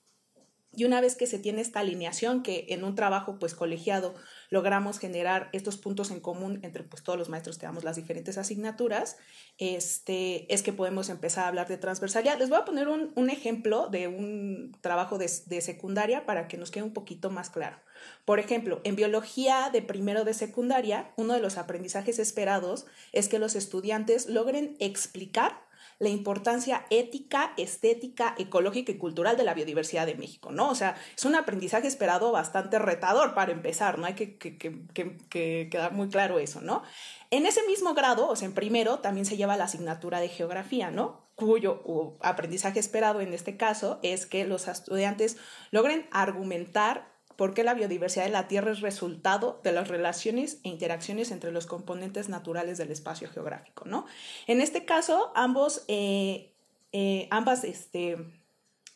Y 0.76 0.84
una 0.84 1.00
vez 1.00 1.16
que 1.16 1.26
se 1.26 1.38
tiene 1.38 1.62
esta 1.62 1.80
alineación, 1.80 2.42
que 2.42 2.66
en 2.68 2.84
un 2.84 2.94
trabajo 2.94 3.38
pues 3.38 3.54
colegiado 3.54 4.14
logramos 4.50 4.98
generar 4.98 5.48
estos 5.52 5.76
puntos 5.76 6.10
en 6.10 6.20
común 6.20 6.58
entre 6.62 6.82
pues, 6.82 7.02
todos 7.02 7.18
los 7.18 7.28
maestros 7.28 7.56
que 7.56 7.66
damos 7.66 7.84
las 7.84 7.96
diferentes 7.96 8.36
asignaturas, 8.36 9.16
este, 9.58 10.52
es 10.52 10.62
que 10.62 10.72
podemos 10.72 11.08
empezar 11.08 11.44
a 11.44 11.48
hablar 11.48 11.68
de 11.68 11.78
transversalidad. 11.78 12.38
Les 12.38 12.50
voy 12.50 12.58
a 12.58 12.64
poner 12.64 12.88
un, 12.88 13.12
un 13.14 13.30
ejemplo 13.30 13.88
de 13.88 14.08
un 14.08 14.76
trabajo 14.80 15.18
de, 15.18 15.30
de, 15.46 15.60
secundaria 15.60 16.26
para 16.26 16.48
que 16.48 16.58
nos 16.58 16.70
quede 16.70 16.82
un 16.82 16.92
poquito 16.92 17.30
más 17.30 17.48
claro. 17.48 17.78
Por 18.24 18.40
ejemplo, 18.40 18.80
en 18.84 18.96
biología 18.96 19.70
de 19.72 19.82
primero 19.82 20.24
de 20.24 20.34
secundaria, 20.34 21.12
uno 21.16 21.34
de 21.34 21.40
los 21.40 21.56
aprendizajes 21.56 22.18
esperados 22.18 22.86
es 23.12 23.28
que 23.28 23.38
los 23.38 23.54
estudiantes 23.54 24.26
logren 24.26 24.76
explicar 24.80 25.69
la 26.00 26.08
importancia 26.08 26.86
ética, 26.88 27.52
estética, 27.58 28.34
ecológica 28.38 28.90
y 28.90 28.96
cultural 28.96 29.36
de 29.36 29.44
la 29.44 29.52
biodiversidad 29.52 30.06
de 30.06 30.14
México, 30.14 30.50
¿no? 30.50 30.70
O 30.70 30.74
sea, 30.74 30.96
es 31.14 31.24
un 31.26 31.34
aprendizaje 31.34 31.86
esperado 31.86 32.32
bastante 32.32 32.78
retador 32.78 33.34
para 33.34 33.52
empezar, 33.52 33.98
¿no? 33.98 34.06
Hay 34.06 34.14
que, 34.14 34.38
que, 34.38 35.68
quedar 35.70 35.92
muy 35.92 36.08
claro 36.08 36.38
eso, 36.38 36.62
¿no? 36.62 36.82
En 37.30 37.44
ese 37.44 37.62
mismo 37.66 37.92
grado, 37.92 38.28
o 38.28 38.34
sea, 38.34 38.46
en 38.46 38.54
primero, 38.54 39.00
también 39.00 39.26
se 39.26 39.36
lleva 39.36 39.58
la 39.58 39.64
asignatura 39.64 40.20
de 40.20 40.28
geografía, 40.28 40.90
¿no? 40.90 41.28
cuyo 41.36 42.18
aprendizaje 42.20 42.78
esperado 42.78 43.22
en 43.22 43.32
este 43.32 43.56
caso 43.56 43.98
es 44.02 44.26
que 44.26 44.44
los 44.44 44.68
estudiantes 44.68 45.38
logren 45.70 46.06
argumentar 46.10 47.10
por 47.40 47.54
qué 47.54 47.64
la 47.64 47.72
biodiversidad 47.72 48.26
de 48.26 48.32
la 48.32 48.48
Tierra 48.48 48.70
es 48.70 48.82
resultado 48.82 49.62
de 49.64 49.72
las 49.72 49.88
relaciones 49.88 50.58
e 50.62 50.68
interacciones 50.68 51.30
entre 51.30 51.52
los 51.52 51.64
componentes 51.64 52.28
naturales 52.28 52.76
del 52.76 52.90
espacio 52.90 53.30
geográfico, 53.30 53.86
¿no? 53.86 54.04
En 54.46 54.60
este 54.60 54.84
caso, 54.84 55.32
ambos, 55.34 55.82
eh, 55.88 56.52
eh, 56.92 57.28
ambas 57.30 57.64
este, 57.64 58.18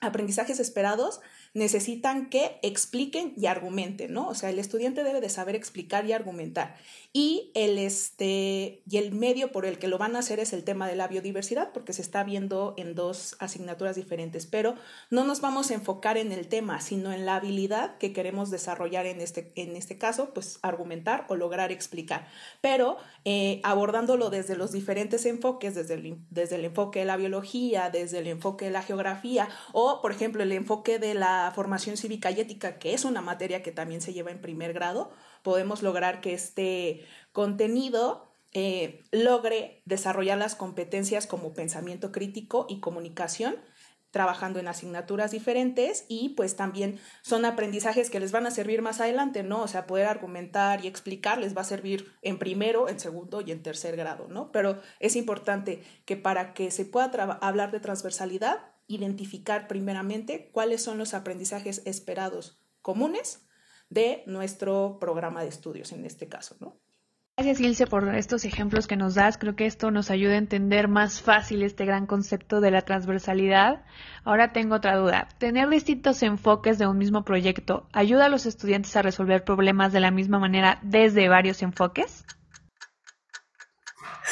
aprendizajes 0.00 0.60
esperados 0.60 1.22
necesitan 1.54 2.28
que 2.28 2.58
expliquen 2.62 3.32
y 3.36 3.46
argumenten, 3.46 4.12
¿no? 4.12 4.28
O 4.28 4.34
sea, 4.34 4.50
el 4.50 4.58
estudiante 4.58 5.04
debe 5.04 5.20
de 5.20 5.28
saber 5.28 5.54
explicar 5.54 6.04
y 6.04 6.12
argumentar. 6.12 6.76
Y 7.12 7.52
el, 7.54 7.78
este, 7.78 8.82
y 8.90 8.96
el 8.96 9.12
medio 9.12 9.52
por 9.52 9.64
el 9.64 9.78
que 9.78 9.86
lo 9.86 9.96
van 9.96 10.16
a 10.16 10.18
hacer 10.18 10.40
es 10.40 10.52
el 10.52 10.64
tema 10.64 10.88
de 10.88 10.96
la 10.96 11.06
biodiversidad, 11.06 11.72
porque 11.72 11.92
se 11.92 12.02
está 12.02 12.24
viendo 12.24 12.74
en 12.76 12.96
dos 12.96 13.36
asignaturas 13.38 13.94
diferentes, 13.94 14.46
pero 14.46 14.74
no 15.10 15.24
nos 15.24 15.40
vamos 15.40 15.70
a 15.70 15.74
enfocar 15.74 16.18
en 16.18 16.32
el 16.32 16.48
tema, 16.48 16.80
sino 16.80 17.12
en 17.12 17.24
la 17.24 17.36
habilidad 17.36 17.98
que 17.98 18.12
queremos 18.12 18.50
desarrollar 18.50 19.06
en 19.06 19.20
este, 19.20 19.52
en 19.54 19.76
este 19.76 19.96
caso, 19.96 20.34
pues 20.34 20.58
argumentar 20.62 21.24
o 21.28 21.36
lograr 21.36 21.70
explicar, 21.70 22.26
pero 22.60 22.96
eh, 23.24 23.60
abordándolo 23.62 24.28
desde 24.28 24.56
los 24.56 24.72
diferentes 24.72 25.24
enfoques, 25.24 25.76
desde 25.76 25.94
el, 25.94 26.18
desde 26.30 26.56
el 26.56 26.64
enfoque 26.64 26.98
de 26.98 27.04
la 27.04 27.16
biología, 27.16 27.90
desde 27.90 28.18
el 28.18 28.26
enfoque 28.26 28.64
de 28.64 28.70
la 28.72 28.82
geografía, 28.82 29.48
o 29.72 30.02
por 30.02 30.10
ejemplo 30.10 30.42
el 30.42 30.50
enfoque 30.50 30.98
de 30.98 31.14
la 31.14 31.43
formación 31.50 31.96
cívica 31.96 32.30
y 32.30 32.40
ética, 32.40 32.78
que 32.78 32.94
es 32.94 33.04
una 33.04 33.20
materia 33.20 33.62
que 33.62 33.72
también 33.72 34.00
se 34.00 34.12
lleva 34.12 34.30
en 34.30 34.40
primer 34.40 34.72
grado, 34.72 35.12
podemos 35.42 35.82
lograr 35.82 36.20
que 36.20 36.34
este 36.34 37.06
contenido 37.32 38.30
eh, 38.52 39.02
logre 39.10 39.82
desarrollar 39.84 40.38
las 40.38 40.54
competencias 40.54 41.26
como 41.26 41.54
pensamiento 41.54 42.12
crítico 42.12 42.66
y 42.68 42.80
comunicación 42.80 43.56
trabajando 44.14 44.60
en 44.60 44.68
asignaturas 44.68 45.32
diferentes 45.32 46.04
y 46.06 46.30
pues 46.36 46.54
también 46.54 47.00
son 47.22 47.44
aprendizajes 47.44 48.10
que 48.10 48.20
les 48.20 48.30
van 48.30 48.46
a 48.46 48.52
servir 48.52 48.80
más 48.80 49.00
adelante, 49.00 49.42
¿no? 49.42 49.60
O 49.60 49.66
sea, 49.66 49.88
poder 49.88 50.06
argumentar 50.06 50.84
y 50.84 50.86
explicar 50.86 51.38
les 51.38 51.56
va 51.56 51.62
a 51.62 51.64
servir 51.64 52.14
en 52.22 52.38
primero, 52.38 52.88
en 52.88 53.00
segundo 53.00 53.40
y 53.40 53.50
en 53.50 53.64
tercer 53.64 53.96
grado, 53.96 54.28
¿no? 54.28 54.52
Pero 54.52 54.80
es 55.00 55.16
importante 55.16 55.82
que 56.04 56.16
para 56.16 56.54
que 56.54 56.70
se 56.70 56.84
pueda 56.84 57.06
hablar 57.40 57.72
de 57.72 57.80
transversalidad, 57.80 58.60
identificar 58.86 59.66
primeramente 59.68 60.50
cuáles 60.52 60.82
son 60.82 60.98
los 60.98 61.14
aprendizajes 61.14 61.82
esperados 61.86 62.58
comunes 62.82 63.46
de 63.88 64.22
nuestro 64.26 64.98
programa 65.00 65.42
de 65.42 65.48
estudios 65.48 65.92
en 65.92 66.04
este 66.04 66.28
caso, 66.28 66.56
¿no? 66.60 66.78
Gracias, 67.36 67.58
Ilse, 67.58 67.86
por 67.88 68.14
estos 68.14 68.44
ejemplos 68.44 68.86
que 68.86 68.96
nos 68.96 69.16
das. 69.16 69.38
Creo 69.38 69.56
que 69.56 69.66
esto 69.66 69.90
nos 69.90 70.12
ayuda 70.12 70.34
a 70.34 70.38
entender 70.38 70.86
más 70.86 71.20
fácil 71.20 71.64
este 71.64 71.84
gran 71.84 72.06
concepto 72.06 72.60
de 72.60 72.70
la 72.70 72.82
transversalidad. 72.82 73.84
Ahora 74.22 74.52
tengo 74.52 74.76
otra 74.76 74.96
duda. 74.96 75.26
¿Tener 75.38 75.68
distintos 75.68 76.22
enfoques 76.22 76.78
de 76.78 76.86
un 76.86 76.96
mismo 76.96 77.24
proyecto 77.24 77.88
ayuda 77.92 78.26
a 78.26 78.28
los 78.28 78.46
estudiantes 78.46 78.94
a 78.94 79.02
resolver 79.02 79.42
problemas 79.42 79.92
de 79.92 79.98
la 79.98 80.12
misma 80.12 80.38
manera 80.38 80.78
desde 80.84 81.28
varios 81.28 81.60
enfoques? 81.62 82.24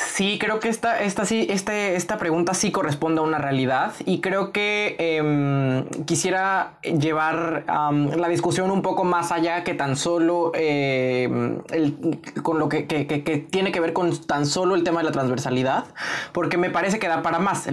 Sí, 0.06 0.38
creo 0.38 0.60
que 0.60 0.68
esta, 0.68 1.00
esta, 1.02 1.24
sí, 1.24 1.46
este, 1.48 1.96
esta 1.96 2.18
pregunta 2.18 2.54
sí 2.54 2.70
corresponde 2.70 3.20
a 3.20 3.24
una 3.24 3.38
realidad 3.38 3.92
y 4.04 4.20
creo 4.20 4.52
que 4.52 4.96
em, 4.98 5.86
quisiera 6.04 6.74
llevar 6.82 7.64
la 7.66 8.28
discusión 8.28 8.70
un 8.70 8.82
poco 8.82 9.04
más 9.04 9.32
allá 9.32 9.64
que 9.64 9.74
tan 9.74 9.96
solo 9.96 10.52
em, 10.54 11.60
con 12.42 12.58
lo 12.58 12.68
que, 12.68 12.82
tiene 13.50 13.72
que 13.72 13.80
ver 13.80 13.92
con 13.92 14.16
tan 14.26 14.46
solo 14.46 14.74
el 14.74 14.84
tema 14.84 15.00
de 15.00 15.04
la 15.04 15.12
transversalidad, 15.12 15.84
porque 16.32 16.56
me 16.56 16.70
parece 16.70 16.98
que 16.98 17.08
da 17.08 17.22
para 17.22 17.38
más. 17.38 17.68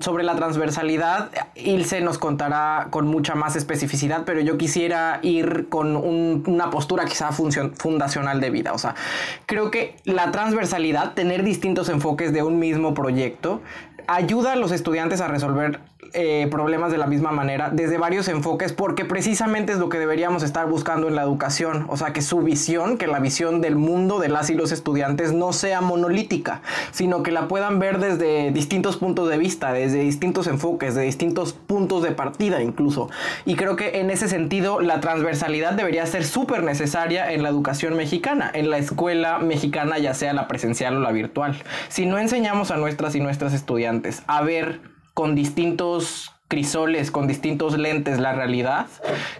sobre 0.00 0.24
la 0.24 0.36
transversalidad, 0.36 1.30
Ilse 1.54 2.00
nos 2.00 2.18
contará 2.18 2.88
con 2.90 3.06
mucha 3.06 3.34
más 3.34 3.56
especificidad, 3.56 4.24
pero 4.24 4.40
yo 4.40 4.58
quisiera 4.58 5.20
ir 5.22 5.68
con 5.68 5.96
una 5.96 6.70
postura 6.70 7.04
quizá 7.04 7.30
fundacional 7.32 8.40
de 8.40 8.50
vida. 8.50 8.72
O 8.72 8.78
sea, 8.78 8.94
creo 9.46 9.70
que 9.70 9.96
la 10.04 10.30
transversalidad, 10.30 11.14
tener 11.14 11.42
distintos 11.60 11.90
enfoques 11.90 12.32
de 12.32 12.42
un 12.42 12.58
mismo 12.58 12.94
proyecto 12.94 13.60
ayuda 14.10 14.54
a 14.54 14.56
los 14.56 14.72
estudiantes 14.72 15.20
a 15.20 15.28
resolver 15.28 15.78
eh, 16.12 16.48
problemas 16.50 16.90
de 16.90 16.98
la 16.98 17.06
misma 17.06 17.30
manera 17.30 17.70
desde 17.70 17.96
varios 17.96 18.26
enfoques 18.26 18.72
porque 18.72 19.04
precisamente 19.04 19.72
es 19.72 19.78
lo 19.78 19.88
que 19.88 20.00
deberíamos 20.00 20.42
estar 20.42 20.66
buscando 20.66 21.06
en 21.06 21.14
la 21.14 21.22
educación, 21.22 21.86
o 21.88 21.96
sea, 21.96 22.12
que 22.12 22.20
su 22.20 22.40
visión, 22.40 22.98
que 22.98 23.06
la 23.06 23.20
visión 23.20 23.60
del 23.60 23.76
mundo 23.76 24.18
de 24.18 24.28
las 24.28 24.50
y 24.50 24.54
los 24.54 24.72
estudiantes 24.72 25.32
no 25.32 25.52
sea 25.52 25.80
monolítica, 25.80 26.62
sino 26.90 27.22
que 27.22 27.30
la 27.30 27.46
puedan 27.46 27.78
ver 27.78 28.00
desde 28.00 28.50
distintos 28.50 28.96
puntos 28.96 29.28
de 29.28 29.38
vista, 29.38 29.72
desde 29.72 30.00
distintos 30.00 30.48
enfoques, 30.48 30.96
de 30.96 31.02
distintos 31.02 31.52
puntos 31.52 32.02
de 32.02 32.10
partida 32.10 32.60
incluso. 32.60 33.08
Y 33.44 33.54
creo 33.54 33.76
que 33.76 34.00
en 34.00 34.10
ese 34.10 34.28
sentido 34.28 34.80
la 34.80 34.98
transversalidad 34.98 35.74
debería 35.74 36.04
ser 36.06 36.24
súper 36.24 36.64
necesaria 36.64 37.32
en 37.32 37.44
la 37.44 37.50
educación 37.50 37.94
mexicana, 37.94 38.50
en 38.52 38.70
la 38.70 38.78
escuela 38.78 39.38
mexicana, 39.38 39.98
ya 39.98 40.14
sea 40.14 40.32
la 40.32 40.48
presencial 40.48 40.96
o 40.96 41.00
la 41.00 41.12
virtual. 41.12 41.62
Si 41.88 42.06
no 42.06 42.18
enseñamos 42.18 42.72
a 42.72 42.76
nuestras 42.76 43.14
y 43.14 43.20
nuestras 43.20 43.52
estudiantes 43.52 43.99
a 44.26 44.42
ver 44.42 44.80
con 45.14 45.34
distintos 45.34 46.32
crisoles, 46.48 47.12
con 47.12 47.28
distintos 47.28 47.78
lentes 47.78 48.18
la 48.18 48.32
realidad, 48.32 48.86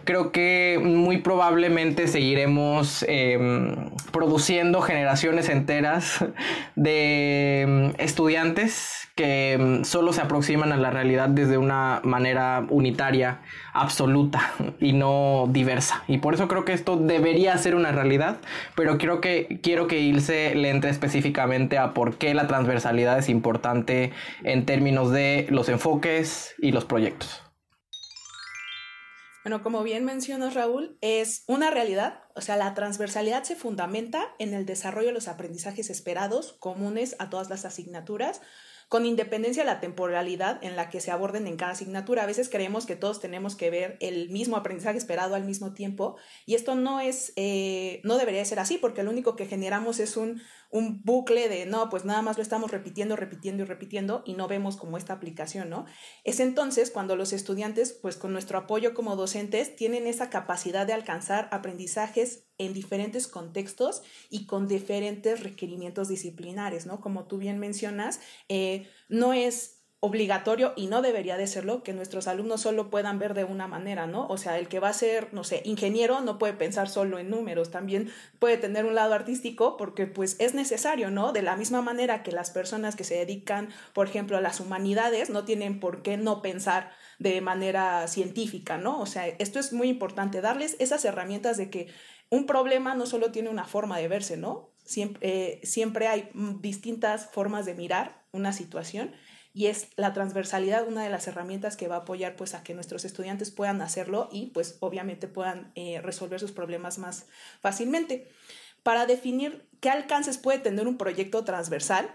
creo 0.05 0.31
que 0.31 0.81
muy 0.81 1.19
probablemente 1.19 2.07
seguiremos 2.07 3.05
em, 3.09 3.90
produciendo 4.12 4.81
generaciones 4.81 5.49
enteras 5.49 6.25
de 6.76 7.62
em, 7.62 7.93
estudiantes 7.99 9.00
que 9.17 9.59
mm, 9.59 9.85
solo 9.85 10.12
se 10.12 10.21
aproximan 10.21 10.73
a 10.73 10.76
la 10.76 10.90
realidad 10.90 11.29
desde 11.29 11.59
una 11.59 12.00
manera 12.05 12.67
unitaria, 12.71 13.40
absoluta 13.73 14.52
y 14.81 14.93
no 14.93 15.47
diversa. 15.49 16.02
Y 16.09 16.19
por 16.19 16.35
eso 16.35 16.49
creo 16.49 16.64
que 16.64 16.73
esto 16.73 16.97
debería 16.97 17.57
ser 17.59 17.75
una 17.75 17.93
realidad, 17.93 18.38
pero 18.75 18.99
quiero 18.99 19.21
que, 19.21 19.61
quiero 19.62 19.87
que 19.87 20.00
Ilse 20.00 20.55
le 20.55 20.71
entre 20.71 20.90
específicamente 20.90 21.79
a 21.79 21.95
por 21.95 22.17
qué 22.17 22.35
la 22.35 22.47
transversalidad 22.47 23.19
es 23.19 23.29
importante 23.29 24.12
en 24.45 24.67
términos 24.67 25.11
de 25.11 25.47
los 25.50 25.69
enfoques 25.69 26.55
y 26.59 26.73
los 26.73 26.85
proyectos. 26.85 27.43
Bueno, 29.43 29.62
como 29.62 29.83
bien 29.83 30.05
mencionas, 30.05 30.52
Raúl, 30.52 30.99
es 31.00 31.45
una 31.47 31.71
realidad, 31.71 32.21
o 32.35 32.43
sea, 32.43 32.57
la 32.57 32.75
transversalidad 32.75 33.43
se 33.43 33.57
fundamenta 33.57 34.35
en 34.38 34.52
el 34.52 34.67
desarrollo 34.67 35.09
de 35.09 35.14
los 35.14 35.29
aprendizajes 35.29 35.88
esperados 35.88 36.52
comunes 36.61 37.17
a 37.19 37.31
todas 37.31 37.49
las 37.49 37.64
asignaturas, 37.64 38.43
con 38.90 39.06
independencia 39.06 39.62
de 39.62 39.68
la 39.68 39.78
temporalidad 39.78 40.59
en 40.64 40.75
la 40.75 40.90
que 40.90 41.00
se 41.00 41.12
aborden 41.12 41.47
en 41.47 41.56
cada 41.56 41.70
asignatura. 41.70 42.25
A 42.25 42.26
veces 42.26 42.49
creemos 42.49 42.87
que 42.87 42.97
todos 42.97 43.20
tenemos 43.20 43.54
que 43.54 43.70
ver 43.70 43.97
el 44.00 44.30
mismo 44.30 44.56
aprendizaje 44.56 44.99
esperado 44.99 45.37
al 45.37 45.44
mismo 45.44 45.73
tiempo 45.75 46.16
y 46.44 46.56
esto 46.56 46.75
no 46.75 46.99
es, 46.99 47.32
eh, 47.37 48.00
no 48.02 48.18
debería 48.18 48.44
ser 48.44 48.59
así 48.59 48.78
porque 48.78 49.04
lo 49.04 49.12
único 49.12 49.37
que 49.37 49.47
generamos 49.47 50.00
es 50.00 50.16
un, 50.16 50.42
un 50.70 51.02
bucle 51.02 51.48
de 51.48 51.66
no, 51.66 51.88
pues 51.88 52.04
nada 52.04 52.22
más 52.22 52.36
lo 52.36 52.42
estamos 52.42 52.70
repitiendo, 52.70 53.16
repitiendo 53.16 53.64
y 53.64 53.66
repitiendo 53.66 54.22
y 54.24 54.34
no 54.34 54.46
vemos 54.46 54.76
como 54.76 54.96
esta 54.96 55.12
aplicación, 55.12 55.68
¿no? 55.68 55.84
Es 56.24 56.38
entonces 56.38 56.90
cuando 56.90 57.16
los 57.16 57.32
estudiantes, 57.32 57.92
pues 57.92 58.16
con 58.16 58.32
nuestro 58.32 58.58
apoyo 58.58 58.94
como 58.94 59.16
docentes, 59.16 59.74
tienen 59.74 60.06
esa 60.06 60.30
capacidad 60.30 60.86
de 60.86 60.92
alcanzar 60.92 61.48
aprendizajes 61.50 62.44
en 62.56 62.72
diferentes 62.72 63.26
contextos 63.26 64.02
y 64.28 64.46
con 64.46 64.68
diferentes 64.68 65.42
requerimientos 65.42 66.08
disciplinares, 66.08 66.86
¿no? 66.86 67.00
Como 67.00 67.26
tú 67.26 67.38
bien 67.38 67.58
mencionas, 67.58 68.20
eh, 68.48 68.88
no 69.08 69.32
es 69.32 69.79
obligatorio 70.02 70.73
y 70.76 70.87
no 70.87 71.02
debería 71.02 71.37
de 71.37 71.47
serlo 71.47 71.83
que 71.83 71.92
nuestros 71.92 72.26
alumnos 72.26 72.62
solo 72.62 72.88
puedan 72.88 73.19
ver 73.19 73.35
de 73.35 73.45
una 73.45 73.66
manera, 73.66 74.07
¿no? 74.07 74.26
O 74.28 74.38
sea, 74.38 74.59
el 74.59 74.66
que 74.66 74.80
va 74.80 74.88
a 74.88 74.95
ser, 74.95 75.35
no 75.35 75.45
sé, 75.45 75.61
ingeniero 75.66 76.23
no 76.23 76.38
puede 76.38 76.54
pensar 76.54 76.88
solo 76.88 77.19
en 77.19 77.28
números, 77.28 77.71
también 77.71 78.11
puede 78.38 78.57
tener 78.57 78.87
un 78.87 78.95
lado 78.95 79.12
artístico 79.12 79.76
porque 79.76 80.07
pues 80.07 80.37
es 80.40 80.54
necesario, 80.54 81.11
¿no? 81.11 81.33
De 81.33 81.42
la 81.42 81.54
misma 81.54 81.83
manera 81.83 82.23
que 82.23 82.33
las 82.33 82.50
personas 82.50 82.97
que 82.97 83.04
se 83.04 83.16
dedican, 83.16 83.69
por 83.92 84.09
ejemplo, 84.09 84.38
a 84.38 84.40
las 84.40 84.59
humanidades 84.59 85.28
no 85.28 85.45
tienen 85.45 85.80
por 85.80 86.00
qué 86.00 86.16
no 86.16 86.40
pensar 86.40 86.92
de 87.19 87.42
manera 87.42 88.09
científica, 88.09 88.78
¿no? 88.78 88.99
O 89.00 89.07
sea, 89.07 89.28
esto 89.28 89.59
es 89.59 89.75
muy 89.75 89.88
importante, 89.90 90.40
darles 90.40 90.76
esas 90.78 91.04
herramientas 91.04 91.59
de 91.59 91.69
que 91.69 91.88
un 92.30 92.47
problema 92.47 92.95
no 92.95 93.04
solo 93.04 93.33
tiene 93.33 93.50
una 93.50 93.64
forma 93.64 93.99
de 93.99 94.09
verse, 94.09 94.38
¿no? 94.38 94.71
Siempre, 94.83 95.21
eh, 95.28 95.61
siempre 95.62 96.07
hay 96.09 96.30
mm, 96.33 96.62
distintas 96.62 97.26
formas 97.26 97.66
de 97.66 97.75
mirar 97.75 98.23
una 98.33 98.54
situación 98.54 99.12
y 99.52 99.66
es 99.66 99.88
la 99.97 100.12
transversalidad 100.12 100.87
una 100.87 101.02
de 101.02 101.11
las 101.11 101.26
herramientas 101.26 101.76
que 101.76 101.88
va 101.88 101.97
a 101.97 102.00
apoyar 102.00 102.37
pues 102.37 102.54
a 102.54 102.62
que 102.62 102.75
nuestros 102.75 103.04
estudiantes 103.04 103.50
puedan 103.50 103.83
hacerlo 103.83 104.29
y 104.31 104.46
pues 104.48 104.77
obviamente 104.81 105.27
puedan 105.27 105.72
eh, 105.74 106.01
resolver 106.03 106.38
sus 106.38 106.53
problemas 106.53 106.98
más 106.98 107.27
fácilmente. 107.61 108.29
Para 108.83 109.07
definir 109.07 109.68
qué 109.81 109.90
alcances 109.90 110.38
puede 110.38 110.59
tener 110.59 110.87
un 110.87 110.96
proyecto 110.96 111.44
transversal, 111.44 112.14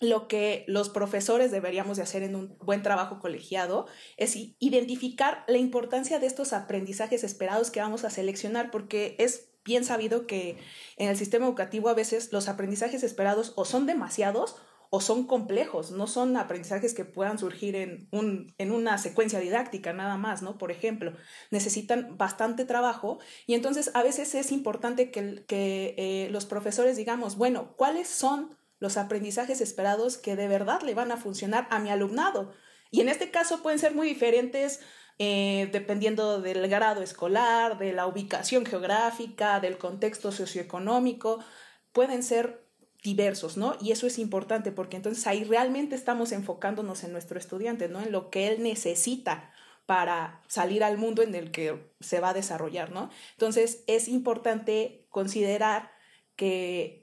lo 0.00 0.28
que 0.28 0.64
los 0.66 0.88
profesores 0.88 1.50
deberíamos 1.50 1.98
de 1.98 2.02
hacer 2.02 2.22
en 2.22 2.34
un 2.34 2.56
buen 2.58 2.82
trabajo 2.82 3.18
colegiado 3.18 3.86
es 4.16 4.34
identificar 4.58 5.44
la 5.46 5.58
importancia 5.58 6.18
de 6.18 6.26
estos 6.26 6.54
aprendizajes 6.54 7.22
esperados 7.22 7.70
que 7.70 7.80
vamos 7.80 8.04
a 8.04 8.10
seleccionar, 8.10 8.70
porque 8.70 9.14
es 9.18 9.50
bien 9.62 9.84
sabido 9.84 10.26
que 10.26 10.56
en 10.96 11.10
el 11.10 11.18
sistema 11.18 11.46
educativo 11.46 11.90
a 11.90 11.94
veces 11.94 12.32
los 12.32 12.48
aprendizajes 12.48 13.02
esperados 13.02 13.52
o 13.56 13.66
son 13.66 13.86
demasiados 13.86 14.56
o 14.90 15.00
son 15.00 15.26
complejos, 15.26 15.92
no 15.92 16.08
son 16.08 16.36
aprendizajes 16.36 16.94
que 16.94 17.04
puedan 17.04 17.38
surgir 17.38 17.76
en, 17.76 18.08
un, 18.10 18.52
en 18.58 18.72
una 18.72 18.98
secuencia 18.98 19.38
didáctica 19.38 19.92
nada 19.92 20.16
más, 20.16 20.42
¿no? 20.42 20.58
Por 20.58 20.72
ejemplo, 20.72 21.12
necesitan 21.50 22.18
bastante 22.18 22.64
trabajo 22.64 23.20
y 23.46 23.54
entonces 23.54 23.92
a 23.94 24.02
veces 24.02 24.34
es 24.34 24.50
importante 24.50 25.12
que, 25.12 25.44
que 25.46 25.94
eh, 25.96 26.28
los 26.30 26.44
profesores 26.44 26.96
digamos, 26.96 27.36
bueno, 27.36 27.74
¿cuáles 27.76 28.08
son 28.08 28.58
los 28.80 28.96
aprendizajes 28.96 29.60
esperados 29.60 30.18
que 30.18 30.34
de 30.34 30.48
verdad 30.48 30.82
le 30.82 30.94
van 30.94 31.12
a 31.12 31.16
funcionar 31.16 31.68
a 31.70 31.78
mi 31.78 31.90
alumnado? 31.90 32.52
Y 32.90 33.00
en 33.00 33.08
este 33.08 33.30
caso 33.30 33.62
pueden 33.62 33.78
ser 33.78 33.94
muy 33.94 34.08
diferentes 34.08 34.80
eh, 35.22 35.68
dependiendo 35.70 36.40
del 36.40 36.66
grado 36.68 37.02
escolar, 37.02 37.76
de 37.78 37.92
la 37.92 38.06
ubicación 38.06 38.64
geográfica, 38.64 39.60
del 39.60 39.76
contexto 39.76 40.32
socioeconómico, 40.32 41.44
pueden 41.92 42.22
ser 42.22 42.69
diversos, 43.02 43.56
¿no? 43.56 43.76
Y 43.80 43.92
eso 43.92 44.06
es 44.06 44.18
importante 44.18 44.72
porque 44.72 44.96
entonces 44.96 45.26
ahí 45.26 45.44
realmente 45.44 45.94
estamos 45.94 46.32
enfocándonos 46.32 47.04
en 47.04 47.12
nuestro 47.12 47.38
estudiante, 47.38 47.88
¿no? 47.88 48.00
En 48.00 48.12
lo 48.12 48.30
que 48.30 48.48
él 48.48 48.62
necesita 48.62 49.52
para 49.86 50.42
salir 50.46 50.84
al 50.84 50.98
mundo 50.98 51.22
en 51.22 51.34
el 51.34 51.50
que 51.50 51.92
se 52.00 52.20
va 52.20 52.30
a 52.30 52.34
desarrollar, 52.34 52.92
¿no? 52.92 53.10
Entonces 53.32 53.82
es 53.86 54.08
importante 54.08 55.06
considerar 55.08 55.90
que 56.36 56.99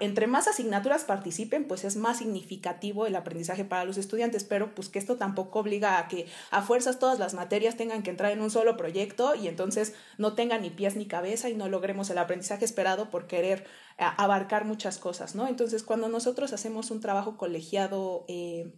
entre 0.00 0.26
más 0.26 0.48
asignaturas 0.48 1.04
participen, 1.04 1.66
pues 1.66 1.84
es 1.84 1.96
más 1.96 2.18
significativo 2.18 3.06
el 3.06 3.16
aprendizaje 3.16 3.64
para 3.64 3.84
los 3.84 3.98
estudiantes, 3.98 4.44
pero 4.44 4.74
pues 4.74 4.88
que 4.88 4.98
esto 4.98 5.16
tampoco 5.16 5.60
obliga 5.60 5.98
a 5.98 6.08
que 6.08 6.26
a 6.50 6.62
fuerzas 6.62 6.98
todas 6.98 7.18
las 7.18 7.34
materias 7.34 7.76
tengan 7.76 8.02
que 8.02 8.10
entrar 8.10 8.32
en 8.32 8.40
un 8.40 8.50
solo 8.50 8.76
proyecto 8.76 9.34
y 9.34 9.48
entonces 9.48 9.94
no 10.16 10.34
tengan 10.34 10.62
ni 10.62 10.70
pies 10.70 10.96
ni 10.96 11.06
cabeza 11.06 11.48
y 11.50 11.54
no 11.54 11.68
logremos 11.68 12.08
el 12.10 12.18
aprendizaje 12.18 12.64
esperado 12.64 13.10
por 13.10 13.26
querer 13.26 13.66
abarcar 13.98 14.64
muchas 14.64 14.98
cosas, 14.98 15.34
¿no? 15.34 15.48
Entonces, 15.48 15.82
cuando 15.82 16.08
nosotros 16.08 16.52
hacemos 16.52 16.90
un 16.90 17.00
trabajo 17.00 17.36
colegiado 17.36 18.24
eh, 18.28 18.72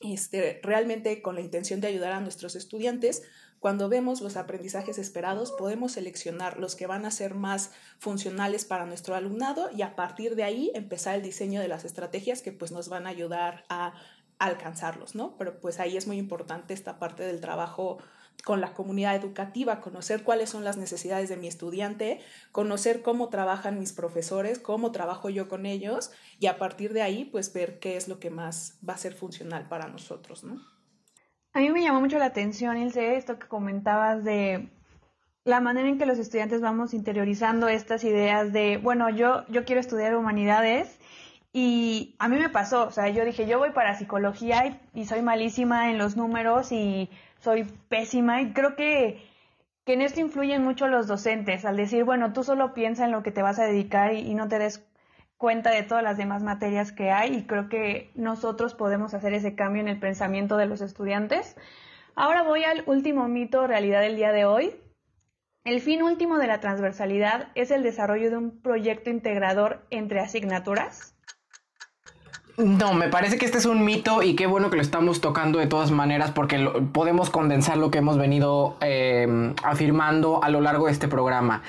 este, 0.00 0.60
realmente 0.62 1.22
con 1.22 1.34
la 1.34 1.40
intención 1.40 1.80
de 1.80 1.88
ayudar 1.88 2.12
a 2.12 2.20
nuestros 2.20 2.56
estudiantes, 2.56 3.22
cuando 3.60 3.88
vemos 3.88 4.20
los 4.20 4.36
aprendizajes 4.36 4.98
esperados, 4.98 5.50
podemos 5.52 5.92
seleccionar 5.92 6.58
los 6.58 6.76
que 6.76 6.86
van 6.86 7.04
a 7.04 7.10
ser 7.10 7.34
más 7.34 7.72
funcionales 7.98 8.64
para 8.64 8.86
nuestro 8.86 9.16
alumnado 9.16 9.68
y 9.74 9.82
a 9.82 9.96
partir 9.96 10.36
de 10.36 10.44
ahí 10.44 10.70
empezar 10.74 11.16
el 11.16 11.22
diseño 11.22 11.60
de 11.60 11.66
las 11.66 11.84
estrategias 11.84 12.40
que 12.40 12.52
pues 12.52 12.70
nos 12.70 12.88
van 12.88 13.06
a 13.06 13.10
ayudar 13.10 13.64
a 13.68 13.94
alcanzarlos, 14.38 15.16
¿no? 15.16 15.36
Pero 15.36 15.58
pues 15.58 15.80
ahí 15.80 15.96
es 15.96 16.06
muy 16.06 16.18
importante 16.18 16.72
esta 16.72 17.00
parte 17.00 17.24
del 17.24 17.40
trabajo 17.40 17.98
con 18.44 18.60
la 18.60 18.72
comunidad 18.72 19.16
educativa, 19.16 19.80
conocer 19.80 20.22
cuáles 20.22 20.50
son 20.50 20.64
las 20.64 20.76
necesidades 20.76 21.28
de 21.28 21.36
mi 21.36 21.48
estudiante, 21.48 22.20
conocer 22.52 23.02
cómo 23.02 23.28
trabajan 23.28 23.78
mis 23.78 23.92
profesores, 23.92 24.58
cómo 24.58 24.92
trabajo 24.92 25.28
yo 25.28 25.48
con 25.48 25.66
ellos 25.66 26.12
y 26.38 26.46
a 26.46 26.58
partir 26.58 26.92
de 26.92 27.02
ahí 27.02 27.24
pues 27.24 27.52
ver 27.52 27.78
qué 27.78 27.96
es 27.96 28.08
lo 28.08 28.20
que 28.20 28.30
más 28.30 28.78
va 28.88 28.94
a 28.94 28.98
ser 28.98 29.14
funcional 29.14 29.68
para 29.68 29.88
nosotros, 29.88 30.44
¿no? 30.44 30.60
A 31.52 31.60
mí 31.60 31.70
me 31.70 31.82
llamó 31.82 32.00
mucho 32.00 32.18
la 32.18 32.26
atención, 32.26 32.76
Ilse, 32.76 33.16
esto 33.16 33.38
que 33.38 33.48
comentabas 33.48 34.22
de 34.22 34.70
la 35.44 35.60
manera 35.60 35.88
en 35.88 35.98
que 35.98 36.06
los 36.06 36.18
estudiantes 36.18 36.60
vamos 36.60 36.94
interiorizando 36.94 37.68
estas 37.68 38.04
ideas 38.04 38.52
de, 38.52 38.76
bueno, 38.76 39.08
yo, 39.10 39.44
yo 39.48 39.64
quiero 39.64 39.80
estudiar 39.80 40.14
humanidades 40.14 40.98
y 41.52 42.14
a 42.18 42.28
mí 42.28 42.36
me 42.38 42.50
pasó, 42.50 42.86
o 42.86 42.90
sea, 42.90 43.08
yo 43.08 43.24
dije, 43.24 43.46
yo 43.46 43.58
voy 43.58 43.70
para 43.70 43.98
psicología 43.98 44.78
y, 44.94 45.06
soy 45.06 45.22
malísima 45.22 45.90
en 45.90 45.98
los 45.98 46.16
números 46.16 46.70
y 46.70 47.10
soy 47.40 47.64
pésima 47.88 48.40
y 48.42 48.52
creo 48.52 48.76
que, 48.76 49.24
que, 49.84 49.94
en 49.94 50.02
esto 50.02 50.20
influyen 50.20 50.62
mucho 50.62 50.88
los 50.88 51.06
docentes 51.06 51.64
al 51.64 51.76
decir, 51.76 52.04
bueno, 52.04 52.32
tú 52.32 52.44
solo 52.44 52.74
piensa 52.74 53.04
en 53.04 53.12
lo 53.12 53.22
que 53.22 53.30
te 53.30 53.42
vas 53.42 53.58
a 53.58 53.64
dedicar 53.64 54.14
y, 54.14 54.20
y 54.20 54.34
no 54.34 54.48
te 54.48 54.58
des 54.58 54.84
cuenta 55.36 55.70
de 55.70 55.84
todas 55.84 56.02
las 56.02 56.16
demás 56.16 56.42
materias 56.42 56.92
que 56.92 57.10
hay 57.10 57.34
y 57.36 57.46
creo 57.46 57.68
que 57.68 58.10
nosotros 58.14 58.74
podemos 58.74 59.14
hacer 59.14 59.32
ese 59.34 59.54
cambio 59.54 59.80
en 59.80 59.88
el 59.88 60.00
pensamiento 60.00 60.56
de 60.56 60.66
los 60.66 60.80
estudiantes. 60.80 61.56
Ahora 62.16 62.42
voy 62.42 62.64
al 62.64 62.82
último 62.86 63.28
mito 63.28 63.66
realidad 63.66 64.00
del 64.00 64.16
día 64.16 64.32
de 64.32 64.44
hoy. 64.44 64.74
El 65.64 65.80
fin 65.80 66.02
último 66.02 66.38
de 66.38 66.48
la 66.48 66.60
transversalidad 66.60 67.48
es 67.54 67.70
el 67.70 67.82
desarrollo 67.82 68.30
de 68.30 68.36
un 68.36 68.60
proyecto 68.60 69.10
integrador 69.10 69.86
entre 69.90 70.20
asignaturas. 70.20 71.17
No, 72.58 72.92
me 72.92 73.08
parece 73.08 73.38
que 73.38 73.44
este 73.44 73.58
es 73.58 73.66
un 73.66 73.84
mito 73.84 74.20
y 74.20 74.34
qué 74.34 74.48
bueno 74.48 74.68
que 74.68 74.74
lo 74.74 74.82
estamos 74.82 75.20
tocando 75.20 75.60
de 75.60 75.68
todas 75.68 75.92
maneras 75.92 76.32
porque 76.32 76.58
podemos 76.92 77.30
condensar 77.30 77.76
lo 77.76 77.92
que 77.92 77.98
hemos 77.98 78.18
venido 78.18 78.76
em, 78.80 79.54
afirmando 79.62 80.42
a 80.42 80.48
lo 80.50 80.60
largo 80.60 80.86
de 80.86 80.92
este 80.92 81.06
programa. 81.06 81.62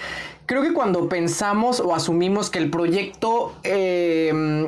Creo 0.48 0.64
que 0.64 0.74
cuando 0.74 1.08
pensamos 1.08 1.80
o 1.80 1.94
asumimos 1.94 2.50
que 2.50 2.58
el 2.58 2.72
proyecto 2.72 3.54
em, 3.62 4.68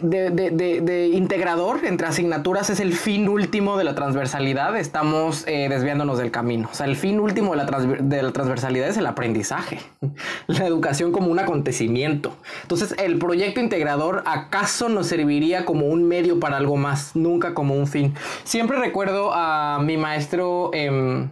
de, 0.00 1.10
integrador 1.12 1.84
entre 1.84 2.06
asignaturas 2.06 2.70
es 2.70 2.80
el 2.80 2.92
fin 2.92 3.28
último 3.28 3.76
de 3.76 3.84
la 3.84 3.94
transversalidad, 3.94 4.76
estamos 4.76 5.44
eh, 5.46 5.68
desviándonos 5.68 6.18
del 6.18 6.30
camino. 6.30 6.68
O 6.70 6.74
sea, 6.74 6.86
el 6.86 6.96
fin 6.96 7.18
último 7.20 7.54
de 7.54 7.64
la, 7.64 7.64
de 7.64 8.22
la 8.22 8.32
transversalidad 8.32 8.88
es 8.88 8.96
el 8.96 9.06
aprendizaje, 9.06 9.80
la 10.46 10.66
educación 10.66 11.12
como 11.12 11.30
un 11.30 11.38
acontecimiento. 11.38 12.36
Entonces, 12.62 12.94
el 12.98 13.18
proyecto 13.18 13.60
integrador 13.60 14.22
acaso 14.26 14.88
nos 14.88 15.06
serviría 15.06 15.64
como 15.64 15.86
un 15.86 16.06
medio 16.06 16.40
para 16.40 16.56
algo 16.56 16.76
más, 16.76 17.16
nunca 17.16 17.54
como 17.54 17.74
un 17.74 17.86
fin. 17.86 18.14
Siempre 18.44 18.78
recuerdo 18.78 19.32
a 19.34 19.80
mi 19.82 19.96
maestro 19.96 20.70
em, 20.72 21.30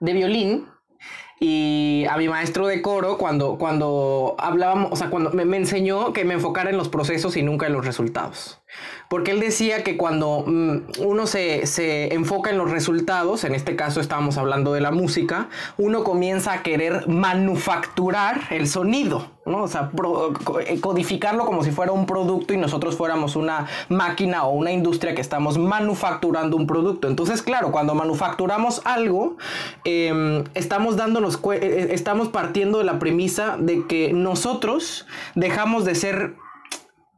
de 0.00 0.12
violín, 0.12 0.66
y 1.38 2.06
a 2.08 2.16
mi 2.16 2.28
maestro 2.28 2.66
de 2.66 2.80
coro 2.80 3.18
cuando, 3.18 3.56
cuando 3.58 4.34
hablábamos, 4.38 4.92
o 4.92 4.96
sea, 4.96 5.10
cuando 5.10 5.30
me, 5.30 5.44
me, 5.44 5.58
enseñó 5.58 6.12
que 6.12 6.24
me 6.24 6.34
enfocara 6.34 6.70
en 6.70 6.76
los 6.76 6.88
procesos 6.88 7.36
y 7.36 7.42
nunca 7.42 7.66
en 7.66 7.74
los 7.74 7.84
resultados 7.84 8.60
porque 9.08 9.30
él 9.30 9.40
decía 9.40 9.84
que 9.84 9.96
cuando 9.96 10.44
mm, 10.46 10.76
uno 11.00 11.26
se, 11.26 11.62
enfoca 12.12 12.50
en 12.50 12.58
los 12.58 12.70
resultados, 12.70 13.44
en 13.44 13.54
este 13.54 13.76
caso 13.76 14.00
estábamos 14.00 14.36
hablando 14.36 14.72
de 14.72 14.80
la 14.80 14.90
música, 14.90 15.48
uno 15.78 16.02
comienza 16.04 16.52
a 16.52 16.62
querer 16.62 17.08
manufacturar 17.08 18.40
el 18.50 18.68
sonido, 18.68 19.30
¿no? 19.44 19.62
O 19.62 19.68
sea, 19.68 19.90
eh, 20.66 20.80
codificarlo 20.80 21.46
como 21.46 21.62
si 21.62 21.70
fuera 21.70 21.92
un 21.92 22.06
producto 22.06 22.52
y 22.52 22.56
nosotros 22.56 22.96
fuéramos 22.96 23.36
una 23.36 23.66
máquina 23.88 24.44
o 24.44 24.52
una 24.52 24.72
industria 24.72 25.14
que 25.14 25.20
estamos 25.20 25.58
manufacturando 25.58 26.56
un 26.56 26.66
producto. 26.66 27.08
Entonces, 27.08 27.42
claro, 27.42 27.70
cuando 27.70 27.94
manufacturamos 27.94 28.82
algo, 28.84 29.36
em, 29.84 30.44
estamos 30.54 30.96
dándonos, 30.96 31.36
eh, 31.36 31.58
eh, 31.62 31.88
estamos 31.92 32.28
partiendo 32.28 32.78
de 32.78 32.84
la 32.84 32.98
premisa 32.98 33.56
de 33.58 33.86
que 33.86 34.12
nosotros 34.12 35.06
dejamos 35.34 35.84
de 35.84 35.94
ser 35.94 36.34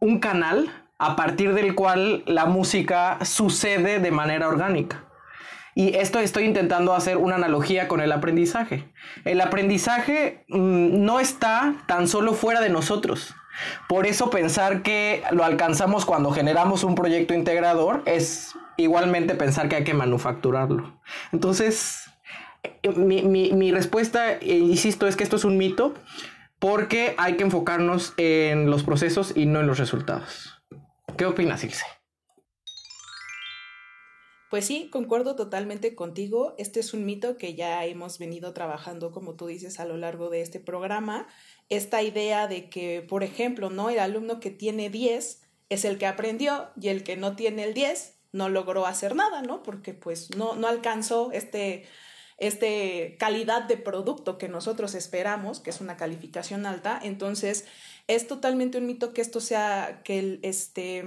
un 0.00 0.20
canal 0.20 0.70
a 0.98 1.16
partir 1.16 1.54
del 1.54 1.74
cual 1.74 2.22
la 2.26 2.46
música 2.46 3.18
sucede 3.24 4.00
de 4.00 4.10
manera 4.10 4.48
orgánica. 4.48 5.04
Y 5.74 5.94
esto 5.94 6.18
estoy 6.18 6.44
intentando 6.44 6.92
hacer 6.92 7.18
una 7.18 7.36
analogía 7.36 7.86
con 7.86 8.00
el 8.00 8.10
aprendizaje. 8.10 8.92
El 9.24 9.40
aprendizaje 9.40 10.44
mm, 10.48 11.04
no 11.04 11.20
está 11.20 11.76
tan 11.86 12.08
solo 12.08 12.34
fuera 12.34 12.60
de 12.60 12.68
nosotros. 12.68 13.32
Por 13.88 14.06
eso 14.06 14.28
pensar 14.28 14.82
que 14.82 15.22
lo 15.30 15.44
alcanzamos 15.44 16.04
cuando 16.04 16.32
generamos 16.32 16.82
un 16.82 16.96
proyecto 16.96 17.32
integrador 17.32 18.02
es 18.06 18.56
igualmente 18.76 19.36
pensar 19.36 19.68
que 19.68 19.76
hay 19.76 19.84
que 19.84 19.94
manufacturarlo. 19.94 21.00
Entonces, 21.30 22.10
eh, 22.82 22.90
mi, 22.90 23.22
mi 23.22 23.70
respuesta, 23.70 24.32
eh, 24.32 24.58
insisto, 24.58 25.06
es 25.06 25.14
que 25.14 25.22
esto 25.22 25.36
es 25.36 25.44
un 25.44 25.58
mito 25.58 25.94
porque 26.58 27.14
hay 27.18 27.36
que 27.36 27.44
enfocarnos 27.44 28.14
en 28.16 28.68
los 28.68 28.82
procesos 28.82 29.32
y 29.36 29.46
no 29.46 29.60
en 29.60 29.68
los 29.68 29.78
resultados. 29.78 30.47
¿Qué 31.18 31.26
opinas, 31.26 31.64
Ilse? 31.64 31.84
Pues 34.50 34.64
sí, 34.64 34.88
concuerdo 34.88 35.34
totalmente 35.34 35.96
contigo. 35.96 36.54
Este 36.58 36.78
es 36.78 36.94
un 36.94 37.04
mito 37.04 37.36
que 37.36 37.56
ya 37.56 37.84
hemos 37.84 38.20
venido 38.20 38.54
trabajando, 38.54 39.10
como 39.10 39.34
tú 39.34 39.48
dices, 39.48 39.80
a 39.80 39.84
lo 39.84 39.96
largo 39.96 40.30
de 40.30 40.42
este 40.42 40.60
programa. 40.60 41.26
Esta 41.68 42.02
idea 42.02 42.46
de 42.46 42.70
que, 42.70 43.02
por 43.02 43.24
ejemplo, 43.24 43.68
¿no? 43.68 43.90
El 43.90 43.98
alumno 43.98 44.38
que 44.38 44.52
tiene 44.52 44.90
10 44.90 45.42
es 45.70 45.84
el 45.84 45.98
que 45.98 46.06
aprendió 46.06 46.70
y 46.80 46.86
el 46.86 47.02
que 47.02 47.16
no 47.16 47.34
tiene 47.34 47.64
el 47.64 47.74
10 47.74 48.16
no 48.30 48.48
logró 48.48 48.86
hacer 48.86 49.16
nada, 49.16 49.42
¿no? 49.42 49.64
Porque 49.64 49.94
pues 49.94 50.36
no, 50.36 50.54
no 50.54 50.68
alcanzó 50.68 51.32
este, 51.32 51.84
este 52.38 53.16
calidad 53.18 53.64
de 53.64 53.76
producto 53.76 54.38
que 54.38 54.48
nosotros 54.48 54.94
esperamos, 54.94 55.58
que 55.58 55.70
es 55.70 55.80
una 55.80 55.96
calificación 55.96 56.64
alta. 56.64 57.00
Entonces, 57.02 57.66
es 58.08 58.26
totalmente 58.26 58.78
un 58.78 58.86
mito 58.86 59.12
que 59.12 59.20
esto 59.20 59.40
sea, 59.40 60.00
que 60.02 60.18
el, 60.18 60.40
este, 60.42 61.04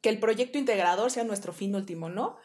que 0.00 0.10
el 0.10 0.18
proyecto 0.18 0.58
integrador 0.58 1.10
sea 1.10 1.24
nuestro 1.24 1.52
fin 1.52 1.74
último, 1.74 2.08
¿no? 2.10 2.36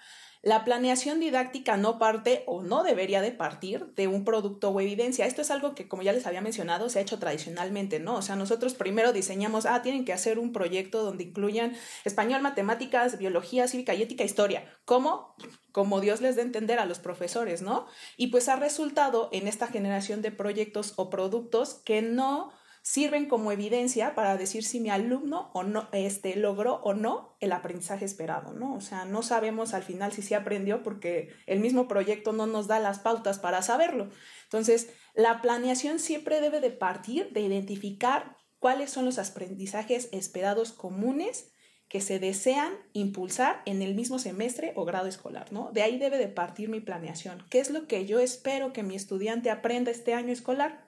La 0.43 0.65
planeación 0.65 1.21
didáctica 1.21 1.77
no 1.77 1.97
parte 1.97 2.43
o 2.47 2.63
no 2.63 2.83
debería 2.83 3.21
de 3.21 3.31
partir 3.31 3.93
de 3.95 4.09
un 4.09 4.25
producto 4.25 4.71
o 4.71 4.81
evidencia. 4.81 5.25
Esto 5.25 5.41
es 5.41 5.49
algo 5.49 5.73
que, 5.73 5.87
como 5.87 6.03
ya 6.03 6.11
les 6.11 6.27
había 6.27 6.41
mencionado, 6.41 6.89
se 6.89 6.99
ha 6.99 7.01
hecho 7.01 7.17
tradicionalmente, 7.17 8.01
¿no? 8.01 8.15
O 8.15 8.21
sea, 8.21 8.35
nosotros 8.35 8.73
primero 8.73 9.13
diseñamos, 9.13 9.65
ah, 9.65 9.81
tienen 9.81 10.03
que 10.03 10.11
hacer 10.11 10.39
un 10.39 10.51
proyecto 10.51 11.01
donde 11.01 11.23
incluyan 11.23 11.77
español, 12.03 12.41
matemáticas, 12.41 13.17
biología, 13.17 13.69
cívica 13.69 13.93
y 13.93 14.03
ética, 14.03 14.25
historia. 14.25 14.65
¿Cómo? 14.83 15.33
Como 15.71 16.01
Dios 16.01 16.19
les 16.19 16.35
dé 16.35 16.41
entender 16.41 16.77
a 16.77 16.85
los 16.85 16.99
profesores, 16.99 17.61
¿no? 17.61 17.87
Y 18.17 18.27
pues 18.27 18.49
ha 18.49 18.57
resultado 18.57 19.29
en 19.31 19.47
esta 19.47 19.67
generación 19.67 20.21
de 20.21 20.31
proyectos 20.31 20.91
o 20.97 21.09
productos 21.09 21.75
que 21.85 22.01
no 22.01 22.51
sirven 22.83 23.27
como 23.29 23.53
evidencia 23.53 24.13
para 24.13 24.35
decir 24.35 24.63
si 24.63 24.81
mi 24.81 24.89
alumno 24.89 25.49
o 25.53 25.63
no, 25.63 25.87
este, 25.93 26.35
logró 26.35 26.81
o 26.83 26.93
no 26.93 27.37
el 27.39 27.53
aprendizaje 27.53 28.03
esperado, 28.03 28.51
¿no? 28.53 28.75
O 28.75 28.81
sea, 28.81 29.05
no 29.05 29.23
sabemos 29.23 29.73
al 29.73 29.83
final 29.83 30.11
si 30.11 30.21
sí 30.21 30.33
aprendió 30.33 30.83
porque 30.83 31.29
el 31.47 31.61
mismo 31.61 31.87
proyecto 31.87 32.33
no 32.33 32.45
nos 32.45 32.67
da 32.67 32.79
las 32.79 32.99
pautas 32.99 33.39
para 33.39 33.61
saberlo. 33.61 34.09
Entonces, 34.43 34.89
la 35.15 35.41
planeación 35.41 35.97
siempre 35.97 36.41
debe 36.41 36.59
de 36.59 36.71
partir 36.71 37.31
de 37.31 37.39
identificar 37.39 38.35
cuáles 38.59 38.91
son 38.91 39.05
los 39.05 39.17
aprendizajes 39.17 40.09
esperados 40.11 40.73
comunes 40.73 41.53
que 41.87 42.01
se 42.01 42.19
desean 42.19 42.73
impulsar 42.91 43.61
en 43.65 43.81
el 43.81 43.95
mismo 43.95 44.19
semestre 44.19 44.73
o 44.75 44.83
grado 44.83 45.07
escolar, 45.07 45.53
¿no? 45.53 45.71
De 45.71 45.83
ahí 45.83 45.99
debe 45.99 46.17
de 46.17 46.27
partir 46.27 46.67
mi 46.67 46.81
planeación. 46.81 47.45
¿Qué 47.49 47.59
es 47.59 47.69
lo 47.69 47.87
que 47.87 48.05
yo 48.05 48.19
espero 48.19 48.73
que 48.73 48.83
mi 48.83 48.95
estudiante 48.95 49.51
aprenda 49.51 49.91
este 49.91 50.13
año 50.13 50.33
escolar? 50.33 50.82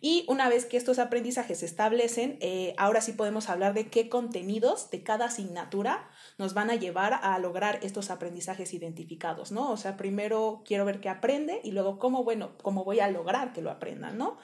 Y 0.00 0.24
una 0.28 0.48
vez 0.48 0.66
que 0.66 0.76
estos 0.76 0.98
aprendizajes 0.98 1.58
se 1.60 1.66
establecen, 1.66 2.38
eh, 2.40 2.74
ahora 2.76 3.00
sí 3.00 3.12
podemos 3.12 3.48
hablar 3.48 3.74
de 3.74 3.88
qué 3.88 4.08
contenidos 4.08 4.90
de 4.90 5.02
cada 5.02 5.26
asignatura 5.26 6.08
nos 6.38 6.54
van 6.54 6.70
a 6.70 6.76
llevar 6.76 7.14
a 7.22 7.38
lograr 7.38 7.80
estos 7.82 8.10
aprendizajes 8.10 8.74
identificados, 8.74 9.50
¿no? 9.50 9.70
O 9.70 9.76
sea, 9.76 9.96
primero 9.96 10.62
quiero 10.64 10.84
ver 10.84 11.00
qué 11.00 11.08
aprende 11.08 11.60
y 11.64 11.72
luego 11.72 11.98
cómo, 11.98 12.24
bueno, 12.24 12.52
cómo 12.62 12.84
voy 12.84 13.00
a 13.00 13.08
lograr 13.08 13.52
que 13.52 13.62
lo 13.62 13.70
aprendan, 13.70 14.18
¿no? 14.18 14.38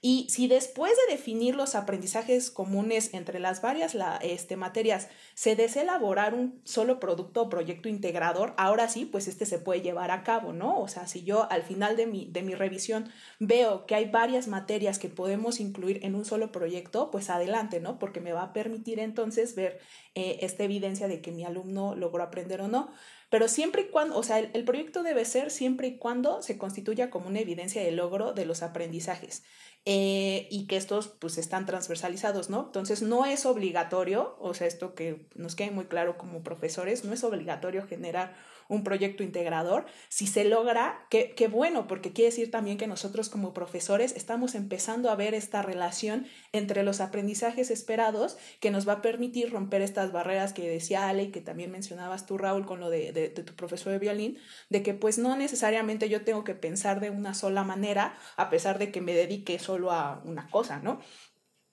Y 0.00 0.28
si 0.30 0.46
después 0.46 0.92
de 0.92 1.14
definir 1.14 1.56
los 1.56 1.74
aprendizajes 1.74 2.52
comunes 2.52 3.12
entre 3.14 3.40
las 3.40 3.60
varias 3.60 3.96
este, 4.22 4.56
materias 4.56 5.08
se 5.34 5.56
desea 5.56 5.82
elaborar 5.82 6.34
un 6.34 6.60
solo 6.62 7.00
producto 7.00 7.42
o 7.42 7.48
proyecto 7.48 7.88
integrador, 7.88 8.54
ahora 8.58 8.88
sí, 8.88 9.06
pues 9.06 9.26
este 9.26 9.44
se 9.44 9.58
puede 9.58 9.80
llevar 9.80 10.12
a 10.12 10.22
cabo, 10.22 10.52
¿no? 10.52 10.78
O 10.80 10.86
sea, 10.86 11.08
si 11.08 11.24
yo 11.24 11.50
al 11.50 11.64
final 11.64 11.96
de 11.96 12.06
mi, 12.06 12.26
de 12.30 12.42
mi 12.42 12.54
revisión 12.54 13.10
veo 13.40 13.86
que 13.86 13.96
hay 13.96 14.08
varias 14.08 14.46
materias 14.46 15.00
que 15.00 15.08
podemos 15.08 15.58
incluir 15.58 15.98
en 16.04 16.14
un 16.14 16.24
solo 16.24 16.52
proyecto, 16.52 17.10
pues 17.10 17.28
adelante, 17.28 17.80
¿no? 17.80 17.98
Porque 17.98 18.20
me 18.20 18.32
va 18.32 18.42
a 18.42 18.52
permitir 18.52 19.00
entonces 19.00 19.56
ver 19.56 19.80
eh, 20.14 20.38
esta 20.42 20.62
evidencia 20.62 21.08
de 21.08 21.20
que 21.20 21.32
mi 21.32 21.44
alumno 21.44 21.96
logró 21.96 22.22
aprender 22.22 22.60
o 22.60 22.68
no. 22.68 22.90
Pero 23.30 23.46
siempre 23.48 23.82
y 23.82 23.88
cuando, 23.88 24.16
o 24.16 24.22
sea, 24.22 24.38
el, 24.38 24.64
proyecto 24.64 25.02
debe 25.02 25.24
ser 25.24 25.50
siempre 25.50 25.88
y 25.88 25.98
cuando 25.98 26.40
se 26.40 26.56
constituya 26.56 27.10
como 27.10 27.28
una 27.28 27.40
evidencia 27.40 27.82
de 27.82 27.92
logro 27.92 28.32
de 28.32 28.46
los 28.46 28.62
aprendizajes. 28.62 29.44
Eh, 29.90 30.48
y 30.50 30.66
que 30.66 30.76
estos 30.76 31.08
pues 31.08 31.38
están 31.38 31.64
transversalizados, 31.64 32.50
¿no? 32.50 32.64
Entonces 32.66 33.00
no 33.00 33.24
es 33.24 33.46
obligatorio, 33.46 34.36
o 34.38 34.52
sea, 34.52 34.66
esto 34.66 34.94
que 34.94 35.24
nos 35.34 35.54
quede 35.56 35.70
muy 35.70 35.86
claro 35.86 36.18
como 36.18 36.42
profesores, 36.42 37.06
no 37.06 37.14
es 37.14 37.24
obligatorio 37.24 37.86
generar 37.86 38.36
un 38.68 38.84
proyecto 38.84 39.22
integrador. 39.22 39.86
Si 40.08 40.26
se 40.26 40.44
logra, 40.44 41.06
qué, 41.10 41.34
qué 41.34 41.48
bueno, 41.48 41.86
porque 41.86 42.12
quiere 42.12 42.30
decir 42.30 42.50
también 42.50 42.78
que 42.78 42.86
nosotros 42.86 43.28
como 43.28 43.54
profesores 43.54 44.14
estamos 44.14 44.54
empezando 44.54 45.10
a 45.10 45.16
ver 45.16 45.34
esta 45.34 45.62
relación 45.62 46.26
entre 46.52 46.82
los 46.82 47.00
aprendizajes 47.00 47.70
esperados 47.70 48.36
que 48.60 48.70
nos 48.70 48.86
va 48.86 48.94
a 48.94 49.02
permitir 49.02 49.50
romper 49.50 49.82
estas 49.82 50.12
barreras 50.12 50.52
que 50.52 50.68
decía 50.68 51.08
Ale 51.08 51.24
y 51.24 51.30
que 51.30 51.40
también 51.40 51.70
mencionabas 51.70 52.26
tú, 52.26 52.38
Raúl, 52.38 52.66
con 52.66 52.80
lo 52.80 52.90
de, 52.90 53.12
de, 53.12 53.30
de 53.30 53.42
tu 53.42 53.54
profesor 53.54 53.92
de 53.92 53.98
violín, 53.98 54.38
de 54.68 54.82
que 54.82 54.94
pues 54.94 55.18
no 55.18 55.36
necesariamente 55.36 56.08
yo 56.08 56.22
tengo 56.24 56.44
que 56.44 56.54
pensar 56.54 57.00
de 57.00 57.10
una 57.10 57.34
sola 57.34 57.64
manera, 57.64 58.16
a 58.36 58.50
pesar 58.50 58.78
de 58.78 58.92
que 58.92 59.00
me 59.00 59.14
dedique 59.14 59.58
solo 59.58 59.90
a 59.90 60.22
una 60.24 60.48
cosa, 60.50 60.78
¿no? 60.78 61.00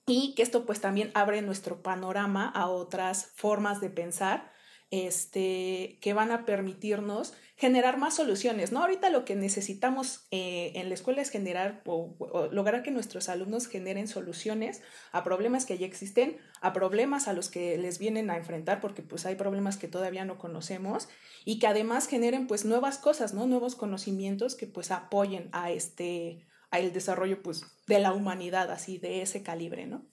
y 0.08 0.36
que 0.36 0.44
esto 0.44 0.66
pues 0.66 0.82
también 0.82 1.12
abre 1.16 1.42
nuestro 1.42 1.82
panorama 1.82 2.48
a 2.48 2.68
otras 2.68 3.32
formas 3.36 3.82
de 3.82 3.90
pensar 3.90 4.52
este, 4.96 5.98
que 6.00 6.14
van 6.14 6.32
a 6.32 6.46
permitirnos 6.46 7.34
generar 7.58 7.98
más 7.98 8.16
soluciones, 8.16 8.72
¿no? 8.72 8.80
Ahorita 8.80 9.10
lo 9.10 9.26
que 9.26 9.36
necesitamos 9.36 10.26
eh, 10.32 10.72
en 10.76 10.88
la 10.88 10.94
escuela 10.94 11.22
es 11.22 11.30
generar 11.30 11.82
o, 11.86 12.16
lograr 12.52 12.82
que 12.82 12.92
nuestros 12.92 13.28
alumnos 13.28 13.68
generen 13.68 14.08
soluciones 14.08 14.82
a 15.12 15.24
problemas 15.26 15.66
que 15.66 15.78
ya 15.78 15.86
existen, 15.86 16.38
a 16.62 16.72
problemas 16.72 17.28
a 17.28 17.34
los 17.34 17.50
que 17.50 17.78
les 17.78 18.00
vienen 18.00 18.30
a 18.30 18.38
enfrentar, 18.38 18.80
porque 18.80 19.02
pues 19.02 19.26
hay 19.26 19.36
problemas 19.36 19.76
que 19.76 19.90
todavía 19.90 20.24
no 20.24 20.38
conocemos 20.38 21.10
y 21.44 21.60
que 21.60 21.68
además 21.68 22.08
generen 22.08 22.48
pues 22.48 22.64
nuevas 22.64 22.98
cosas, 22.98 23.34
¿no? 23.34 23.48
Nuevos 23.48 23.76
conocimientos 23.76 24.56
que 24.56 24.68
pues 24.68 24.92
apoyen 24.92 25.50
a 25.52 25.72
este, 25.72 26.46
a 26.72 26.80
el 26.80 26.94
desarrollo 26.94 27.44
pues 27.44 27.64
de 27.88 28.00
la 28.00 28.14
humanidad 28.14 28.72
así 28.72 28.98
de 28.98 29.22
ese 29.22 29.44
calibre, 29.44 29.88
¿no? 29.88 30.06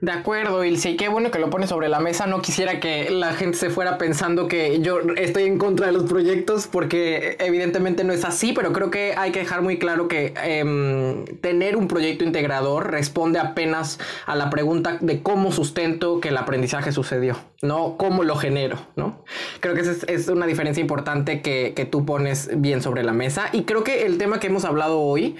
De 0.00 0.12
acuerdo, 0.12 0.62
Ilse, 0.62 0.90
y 0.90 0.96
qué 0.96 1.08
bueno 1.08 1.30
que 1.30 1.38
lo 1.38 1.48
pones 1.48 1.70
sobre 1.70 1.88
la 1.88 2.00
mesa. 2.00 2.26
No 2.26 2.42
quisiera 2.42 2.80
que 2.80 3.10
la 3.10 3.32
gente 3.32 3.56
se 3.56 3.70
fuera 3.70 3.96
pensando 3.96 4.46
que 4.46 4.80
yo 4.80 5.00
estoy 5.16 5.44
en 5.44 5.58
contra 5.58 5.86
de 5.86 5.92
los 5.92 6.04
proyectos, 6.04 6.66
porque 6.66 7.36
evidentemente 7.40 8.04
no 8.04 8.12
es 8.12 8.24
así, 8.24 8.52
pero 8.52 8.72
creo 8.72 8.90
que 8.90 9.14
hay 9.16 9.32
que 9.32 9.38
dejar 9.38 9.62
muy 9.62 9.78
claro 9.78 10.06
que 10.06 10.34
em, 10.42 11.24
tener 11.40 11.76
un 11.76 11.88
proyecto 11.88 12.24
integrador 12.24 12.90
responde 12.90 13.38
apenas 13.38 13.98
a 14.26 14.36
la 14.36 14.50
pregunta 14.50 14.98
de 15.00 15.22
cómo 15.22 15.50
sustento 15.50 16.20
que 16.20 16.28
el 16.28 16.36
aprendizaje 16.36 16.92
sucedió, 16.92 17.36
no 17.62 17.96
cómo 17.96 18.22
lo 18.22 18.36
genero, 18.36 18.78
¿no? 18.96 19.24
Creo 19.60 19.74
que 19.74 19.80
esa 19.80 20.06
es, 20.06 20.28
una 20.28 20.46
diferencia 20.46 20.80
importante 20.80 21.42
que, 21.42 21.72
que 21.74 21.84
tú 21.84 22.04
pones 22.04 22.50
bien 22.60 22.82
sobre 22.82 23.02
la 23.02 23.12
mesa. 23.12 23.48
Y 23.52 23.62
creo 23.64 23.84
que 23.84 24.06
el 24.06 24.18
tema 24.18 24.40
que 24.40 24.48
hemos 24.48 24.64
hablado 24.64 25.00
hoy 25.00 25.36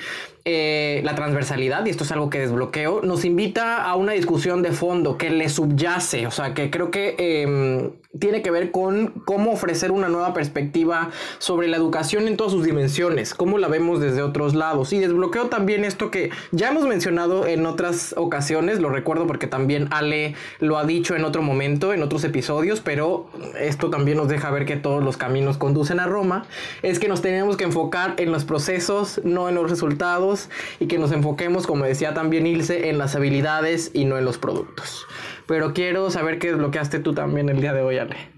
eh, 0.49 1.01
la 1.03 1.17
transversalidad, 1.17 1.85
y 1.87 1.91
esto 1.91 2.05
es 2.05 2.13
algo 2.13 2.31
que 2.31 2.39
desbloqueo, 2.39 3.03
nos 3.03 3.25
invita 3.25 3.83
a 3.83 3.97
una 3.97 4.13
discusión 4.13 4.63
de 4.63 4.71
fondo 4.71 5.19
que 5.19 5.29
le 5.29 5.49
subyace, 5.49 6.29
o 6.29 6.31
sea, 6.31 6.55
que 6.55 6.71
creo 6.71 6.93
que 6.93 7.17
em, 7.19 7.91
tiene 8.21 8.43
que 8.43 8.53
ver 8.53 8.71
con 8.71 9.09
cómo 9.25 9.51
ofrecer 9.51 9.91
una 9.91 10.09
nueva 10.09 10.35
perspectiva 10.35 11.11
sobre 11.39 11.67
la 11.67 11.77
educación 11.77 12.29
en 12.29 12.37
todas 12.37 12.53
sus 12.53 12.65
dimensiones, 12.65 13.35
cómo 13.35 13.59
la 13.59 13.67
vemos 13.67 13.99
desde 13.99 14.23
otros 14.23 14.55
lados. 14.55 14.93
Y 14.93 15.01
desbloqueo 15.01 15.47
también 15.47 15.85
esto 15.85 16.13
que 16.13 16.31
ya 16.53 16.69
hemos 16.71 16.87
mencionado 16.87 17.49
en 17.49 17.67
otras 17.67 18.15
ocasiones, 18.17 18.79
lo 18.79 18.89
recuerdo 18.89 19.27
porque 19.27 19.49
también 19.49 19.89
Ale 19.91 20.37
lo 20.61 20.79
ha 20.79 20.85
dicho 20.85 21.17
en 21.17 21.25
otro 21.25 21.43
momento, 21.43 21.93
en 21.93 22.05
otros 22.07 22.25
episodios, 22.25 22.81
pero 22.81 23.29
esto 23.61 23.91
también 23.91 24.17
nos 24.17 24.29
deja 24.29 24.51
ver 24.51 24.65
que 24.65 24.77
todos 24.77 25.03
los 25.03 25.17
caminos 25.17 25.59
conducen 25.59 26.01
a 26.01 26.07
Roma, 26.07 26.47
es 26.83 26.99
que 26.99 27.09
nos 27.09 27.23
tenemos 27.23 27.57
que 27.57 27.65
enfocar 27.65 28.15
en 28.19 28.33
los 28.33 28.45
procesos, 28.45 29.21
no 29.25 29.49
en 29.49 29.55
los 29.55 29.71
resultados, 29.71 30.49
y 30.81 30.87
que 30.87 30.99
nos 30.99 31.13
enfoquemos, 31.13 31.67
como 31.67 31.85
decía 31.85 32.15
también 32.15 32.47
Ilse, 32.47 32.89
en 32.89 32.99
las 32.99 33.15
habilidades 33.15 33.91
y 33.93 34.05
no 34.05 34.19
en 34.19 34.25
los 34.25 34.39
productos 34.39 35.07
pero 35.47 35.73
quiero 35.73 36.11
saber 36.11 36.39
qué 36.39 36.49
desbloqueaste 36.49 36.99
tú 36.99 37.15
también 37.15 37.49
el 37.49 37.61
día 37.61 37.73
de 37.73 37.83
hoy, 37.83 37.99
Ale. 37.99 38.36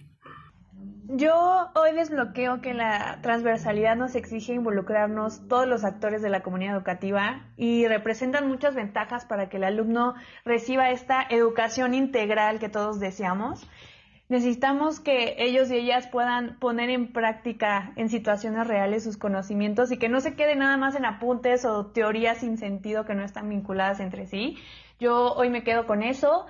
Yo 1.11 1.71
hoy 1.75 1.95
desbloqueo 1.95 2.61
que 2.61 2.75
la 2.75 3.21
transversalidad 3.23 3.97
nos 3.97 4.15
exige 4.15 4.53
involucrarnos 4.53 5.49
todos 5.49 5.67
los 5.67 5.83
actores 5.83 6.21
de 6.21 6.29
la 6.29 6.43
comunidad 6.43 6.77
educativa 6.77 7.47
y 7.57 7.87
representan 7.89 8.47
muchas 8.47 8.75
ventajas 8.75 9.25
para 9.25 9.49
que 9.49 9.57
el 9.57 9.65
alumno 9.65 10.17
reciba 10.45 10.91
esta 10.91 11.23
educación 11.31 11.95
integral 11.95 12.59
que 12.59 12.69
todos 12.69 13.01
deseamos. 13.01 13.67
Necesitamos 14.29 15.01
que 15.01 15.37
ellos 15.39 15.71
y 15.71 15.77
ellas 15.77 16.07
puedan 16.09 16.59
poner 16.59 16.91
en 16.91 17.11
práctica 17.11 17.91
en 17.97 18.11
situaciones 18.11 18.67
reales 18.67 19.05
sus 19.05 19.17
conocimientos 19.17 19.91
y 19.91 19.97
que 19.97 20.11
no 20.11 20.21
se 20.21 20.35
quede 20.35 20.57
nada 20.57 20.77
más 20.77 20.95
en 20.95 21.07
apuntes 21.07 21.65
o 21.65 21.87
teorías 21.87 22.37
sin 22.37 22.59
sentido 22.59 23.07
que 23.07 23.15
no 23.15 23.25
están 23.25 23.49
vinculadas 23.49 24.01
entre 24.01 24.27
sí. 24.27 24.59
Yo 25.01 25.33
hoy 25.33 25.49
me 25.49 25.65
quedo 25.65 25.87
con 25.87 26.03
eso 26.03 26.45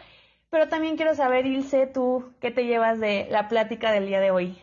pero 0.51 0.69
también 0.69 0.97
quiero 0.97 1.15
saber, 1.15 1.47
Ilse, 1.47 1.87
tú, 1.87 2.33
¿qué 2.41 2.51
te 2.51 2.67
llevas 2.67 3.01
de 3.01 3.27
la 3.31 3.49
plática 3.49 3.93
del 3.93 4.07
día 4.07 4.21
de 4.21 4.31
hoy? 4.31 4.59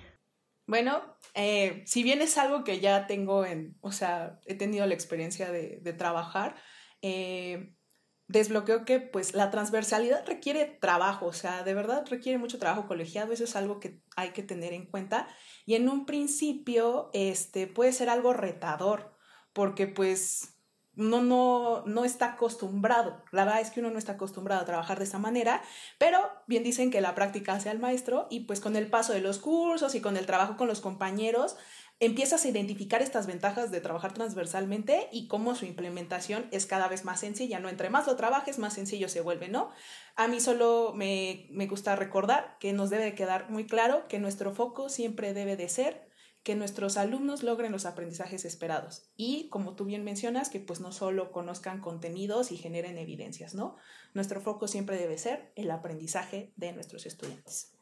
Bueno, 0.68 1.18
eh, 1.36 1.84
si 1.86 2.02
bien 2.02 2.22
es 2.22 2.38
algo 2.38 2.64
que 2.64 2.80
ya 2.80 3.06
tengo 3.08 3.46
en, 3.46 3.78
o 3.82 3.92
sea, 3.92 4.40
he 4.46 4.56
tenido 4.56 4.86
la 4.88 4.96
experiencia 4.96 5.52
de, 5.52 5.94
trabajar, 5.94 6.56
eh, 7.02 7.76
desbloqueo 8.28 8.86
que 8.86 9.00
pues 9.00 9.36
la 9.36 9.52
transversalidad 9.52 10.26
requiere 10.26 10.66
trabajo, 10.66 11.28
o 11.28 11.34
sea, 11.34 11.64
de 11.64 11.76
verdad 11.76 12.06
requiere 12.10 12.40
mucho 12.40 12.58
trabajo 12.58 12.88
colegiado, 12.88 13.32
eso 13.32 13.44
es 13.44 13.56
algo 13.56 13.80
que 13.80 14.02
hay 14.16 14.32
que 14.32 14.42
tener 14.42 14.74
en 14.74 14.88
cuenta. 14.88 15.28
Y 15.66 15.76
en 15.76 15.88
un 15.88 16.08
principio, 16.08 17.12
este, 17.14 17.68
puede 17.68 17.94
ser 17.94 18.10
algo 18.10 18.34
retador, 18.34 19.16
porque 19.54 19.86
pues 19.86 20.55
no, 20.96 21.22
no, 21.22 21.84
no 21.86 22.06
está 22.06 22.34
acostumbrado. 22.34 23.24
La 23.32 23.46
verdad 23.46 23.62
es 23.62 23.72
que 23.72 23.80
uno 23.80 23.92
no 23.92 24.00
está 24.00 24.14
acostumbrado 24.14 24.62
a 24.62 24.66
trabajar 24.66 24.98
de 24.98 25.06
esa 25.06 25.20
manera, 25.20 25.62
pero 25.98 26.20
bien 26.48 26.64
dicen 26.64 26.92
que 26.92 27.02
la 27.02 27.16
práctica 27.16 27.54
hace 27.54 27.70
al 27.70 27.80
maestro 27.80 28.28
y 28.30 28.42
pues 28.42 28.60
con 28.60 28.76
el 28.76 28.88
paso 28.88 29.14
de 29.14 29.22
los 29.22 29.40
cursos 29.40 29.96
y 29.96 30.02
con 30.02 30.18
el 30.18 30.26
trabajo 30.26 30.58
con 30.58 30.68
los 30.68 30.82
compañeros, 30.82 31.58
empiezas 32.00 32.44
a 32.44 32.50
identificar 32.50 33.02
estas 33.02 33.26
ventajas 33.26 33.72
de 33.72 33.80
trabajar 33.80 34.14
transversalmente 34.14 35.08
y 35.12 35.28
cómo 35.28 35.56
su 35.56 35.66
implementación 35.66 36.48
es 36.52 36.66
cada 36.66 36.88
vez 36.88 37.06
más 37.06 37.22
sencilla, 37.22 37.60
¿no? 37.60 37.70
Entre 37.70 37.90
más 37.90 38.06
lo 38.08 38.16
trabajes, 38.16 38.60
más 38.60 38.74
sencillo 38.74 39.08
se 39.08 39.22
vuelve, 39.22 39.48
¿no? 39.48 39.72
A 40.16 40.28
mí 40.28 40.40
solo 40.42 40.92
me, 40.94 41.48
me 41.52 41.68
gusta 41.68 41.96
recordar 41.96 42.58
que 42.60 42.74
nos 42.74 42.90
debe 42.90 43.16
quedar 43.16 43.50
muy 43.50 43.66
claro 43.66 44.08
que 44.10 44.20
nuestro 44.20 44.54
foco 44.54 44.90
siempre 44.90 45.34
debe 45.34 45.56
de 45.56 45.70
ser 45.70 46.10
que 46.46 46.54
nuestros 46.54 46.96
alumnos 46.96 47.42
logren 47.42 47.72
los 47.72 47.88
aprendizajes 47.88 48.46
esperados 48.46 49.10
y, 49.18 49.50
como 49.50 49.76
tú 49.76 49.84
bien 49.84 50.04
mencionas, 50.04 50.52
que 50.52 50.60
pues 50.60 50.80
no 50.80 50.92
solo 50.92 51.32
conozcan 51.32 51.82
contenidos 51.82 52.52
y 52.52 52.58
generen 52.58 53.00
evidencias, 53.00 53.56
¿no? 53.56 53.78
Nuestro 54.14 54.40
foco 54.42 54.68
siempre 54.68 54.96
debe 54.96 55.18
ser 55.18 55.52
el 55.56 55.72
aprendizaje 55.72 56.54
de 56.56 56.72
nuestros 56.72 57.08
estudiantes. 57.08 57.75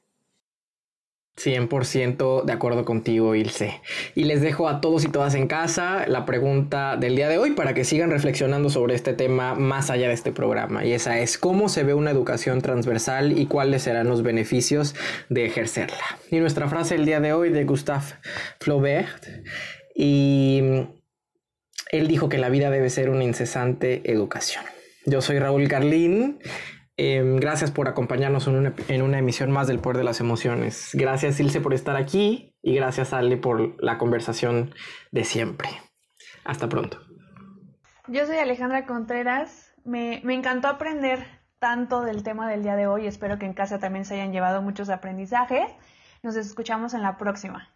100% 1.37 2.43
de 2.43 2.53
acuerdo 2.53 2.85
contigo, 2.85 3.35
Ilse. 3.35 3.81
Y 4.15 4.25
les 4.25 4.41
dejo 4.41 4.69
a 4.69 4.81
todos 4.81 5.03
y 5.03 5.07
todas 5.07 5.33
en 5.35 5.47
casa 5.47 6.05
la 6.07 6.25
pregunta 6.25 6.95
del 6.95 7.15
día 7.15 7.27
de 7.27 7.37
hoy 7.37 7.51
para 7.51 7.73
que 7.73 7.83
sigan 7.83 8.11
reflexionando 8.11 8.69
sobre 8.69 8.93
este 8.95 9.13
tema 9.13 9.55
más 9.55 9.89
allá 9.89 10.07
de 10.07 10.13
este 10.13 10.31
programa. 10.31 10.85
Y 10.85 10.93
esa 10.93 11.19
es 11.19 11.37
cómo 11.37 11.69
se 11.69 11.83
ve 11.83 11.93
una 11.93 12.11
educación 12.11 12.61
transversal 12.61 13.37
y 13.37 13.47
cuáles 13.47 13.83
serán 13.83 14.07
los 14.07 14.21
beneficios 14.21 14.95
de 15.29 15.45
ejercerla. 15.45 16.19
Y 16.29 16.39
nuestra 16.39 16.67
frase 16.67 16.95
del 16.95 17.05
día 17.05 17.19
de 17.19 17.33
hoy 17.33 17.49
de 17.49 17.63
Gustave 17.63 18.05
Flaubert. 18.59 19.25
Y 19.95 20.61
él 21.91 22.07
dijo 22.07 22.29
que 22.29 22.37
la 22.37 22.49
vida 22.49 22.69
debe 22.69 22.89
ser 22.89 23.09
una 23.09 23.23
incesante 23.23 24.01
educación. 24.11 24.63
Yo 25.05 25.21
soy 25.21 25.39
Raúl 25.39 25.67
Carlín 25.67 26.39
Em, 26.95 27.37
gracias 27.37 27.71
por 27.71 27.87
acompañarnos 27.87 28.47
en 28.47 28.55
una, 28.55 28.73
en 28.87 29.01
una, 29.01 29.17
emisión 29.17 29.51
más 29.51 29.67
del 29.67 29.79
Poder 29.79 29.97
de 29.97 30.03
las 30.03 30.19
Emociones. 30.19 30.91
Gracias, 30.93 31.39
Ilse, 31.39 31.59
por 31.59 31.73
estar 31.73 31.95
aquí 31.95 32.55
y 32.61 32.75
gracias, 32.75 33.13
Ale, 33.13 33.37
por 33.37 33.81
la 33.83 33.97
conversación 33.97 34.73
de 35.11 35.23
siempre. 35.23 35.69
Hasta 36.43 36.69
pronto. 36.69 36.99
Yo 38.07 38.25
soy 38.27 38.37
Alejandra 38.37 38.85
Contreras. 38.85 39.73
Me, 39.83 40.21
me 40.23 40.35
encantó 40.35 40.67
aprender 40.67 41.25
tanto 41.59 42.01
del 42.01 42.23
tema 42.23 42.49
del 42.49 42.61
día 42.61 42.75
de 42.75 42.87
hoy. 42.87 43.07
Espero 43.07 43.39
que 43.39 43.45
en 43.45 43.53
casa 43.53 43.79
también 43.79 44.05
se 44.05 44.15
hayan 44.15 44.31
llevado 44.31 44.61
muchos 44.61 44.89
aprendizajes. 44.89 45.65
Nos 46.21 46.35
escuchamos 46.35 46.93
en 46.93 47.01
la 47.01 47.17
próxima. 47.17 47.73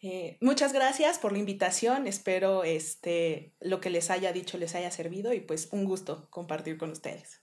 Eh, 0.00 0.38
muchas 0.40 0.72
gracias 0.72 1.18
por 1.18 1.32
la 1.32 1.38
invitación. 1.38 2.06
Espero 2.06 2.64
este, 2.64 3.54
lo 3.60 3.80
que 3.80 3.90
les 3.90 4.10
haya 4.10 4.32
dicho 4.32 4.58
les 4.58 4.74
haya 4.74 4.90
servido 4.90 5.32
y 5.32 5.40
pues 5.40 5.68
un 5.72 5.84
gusto 5.84 6.28
compartir 6.30 6.78
con 6.78 6.90
ustedes. 6.90 7.42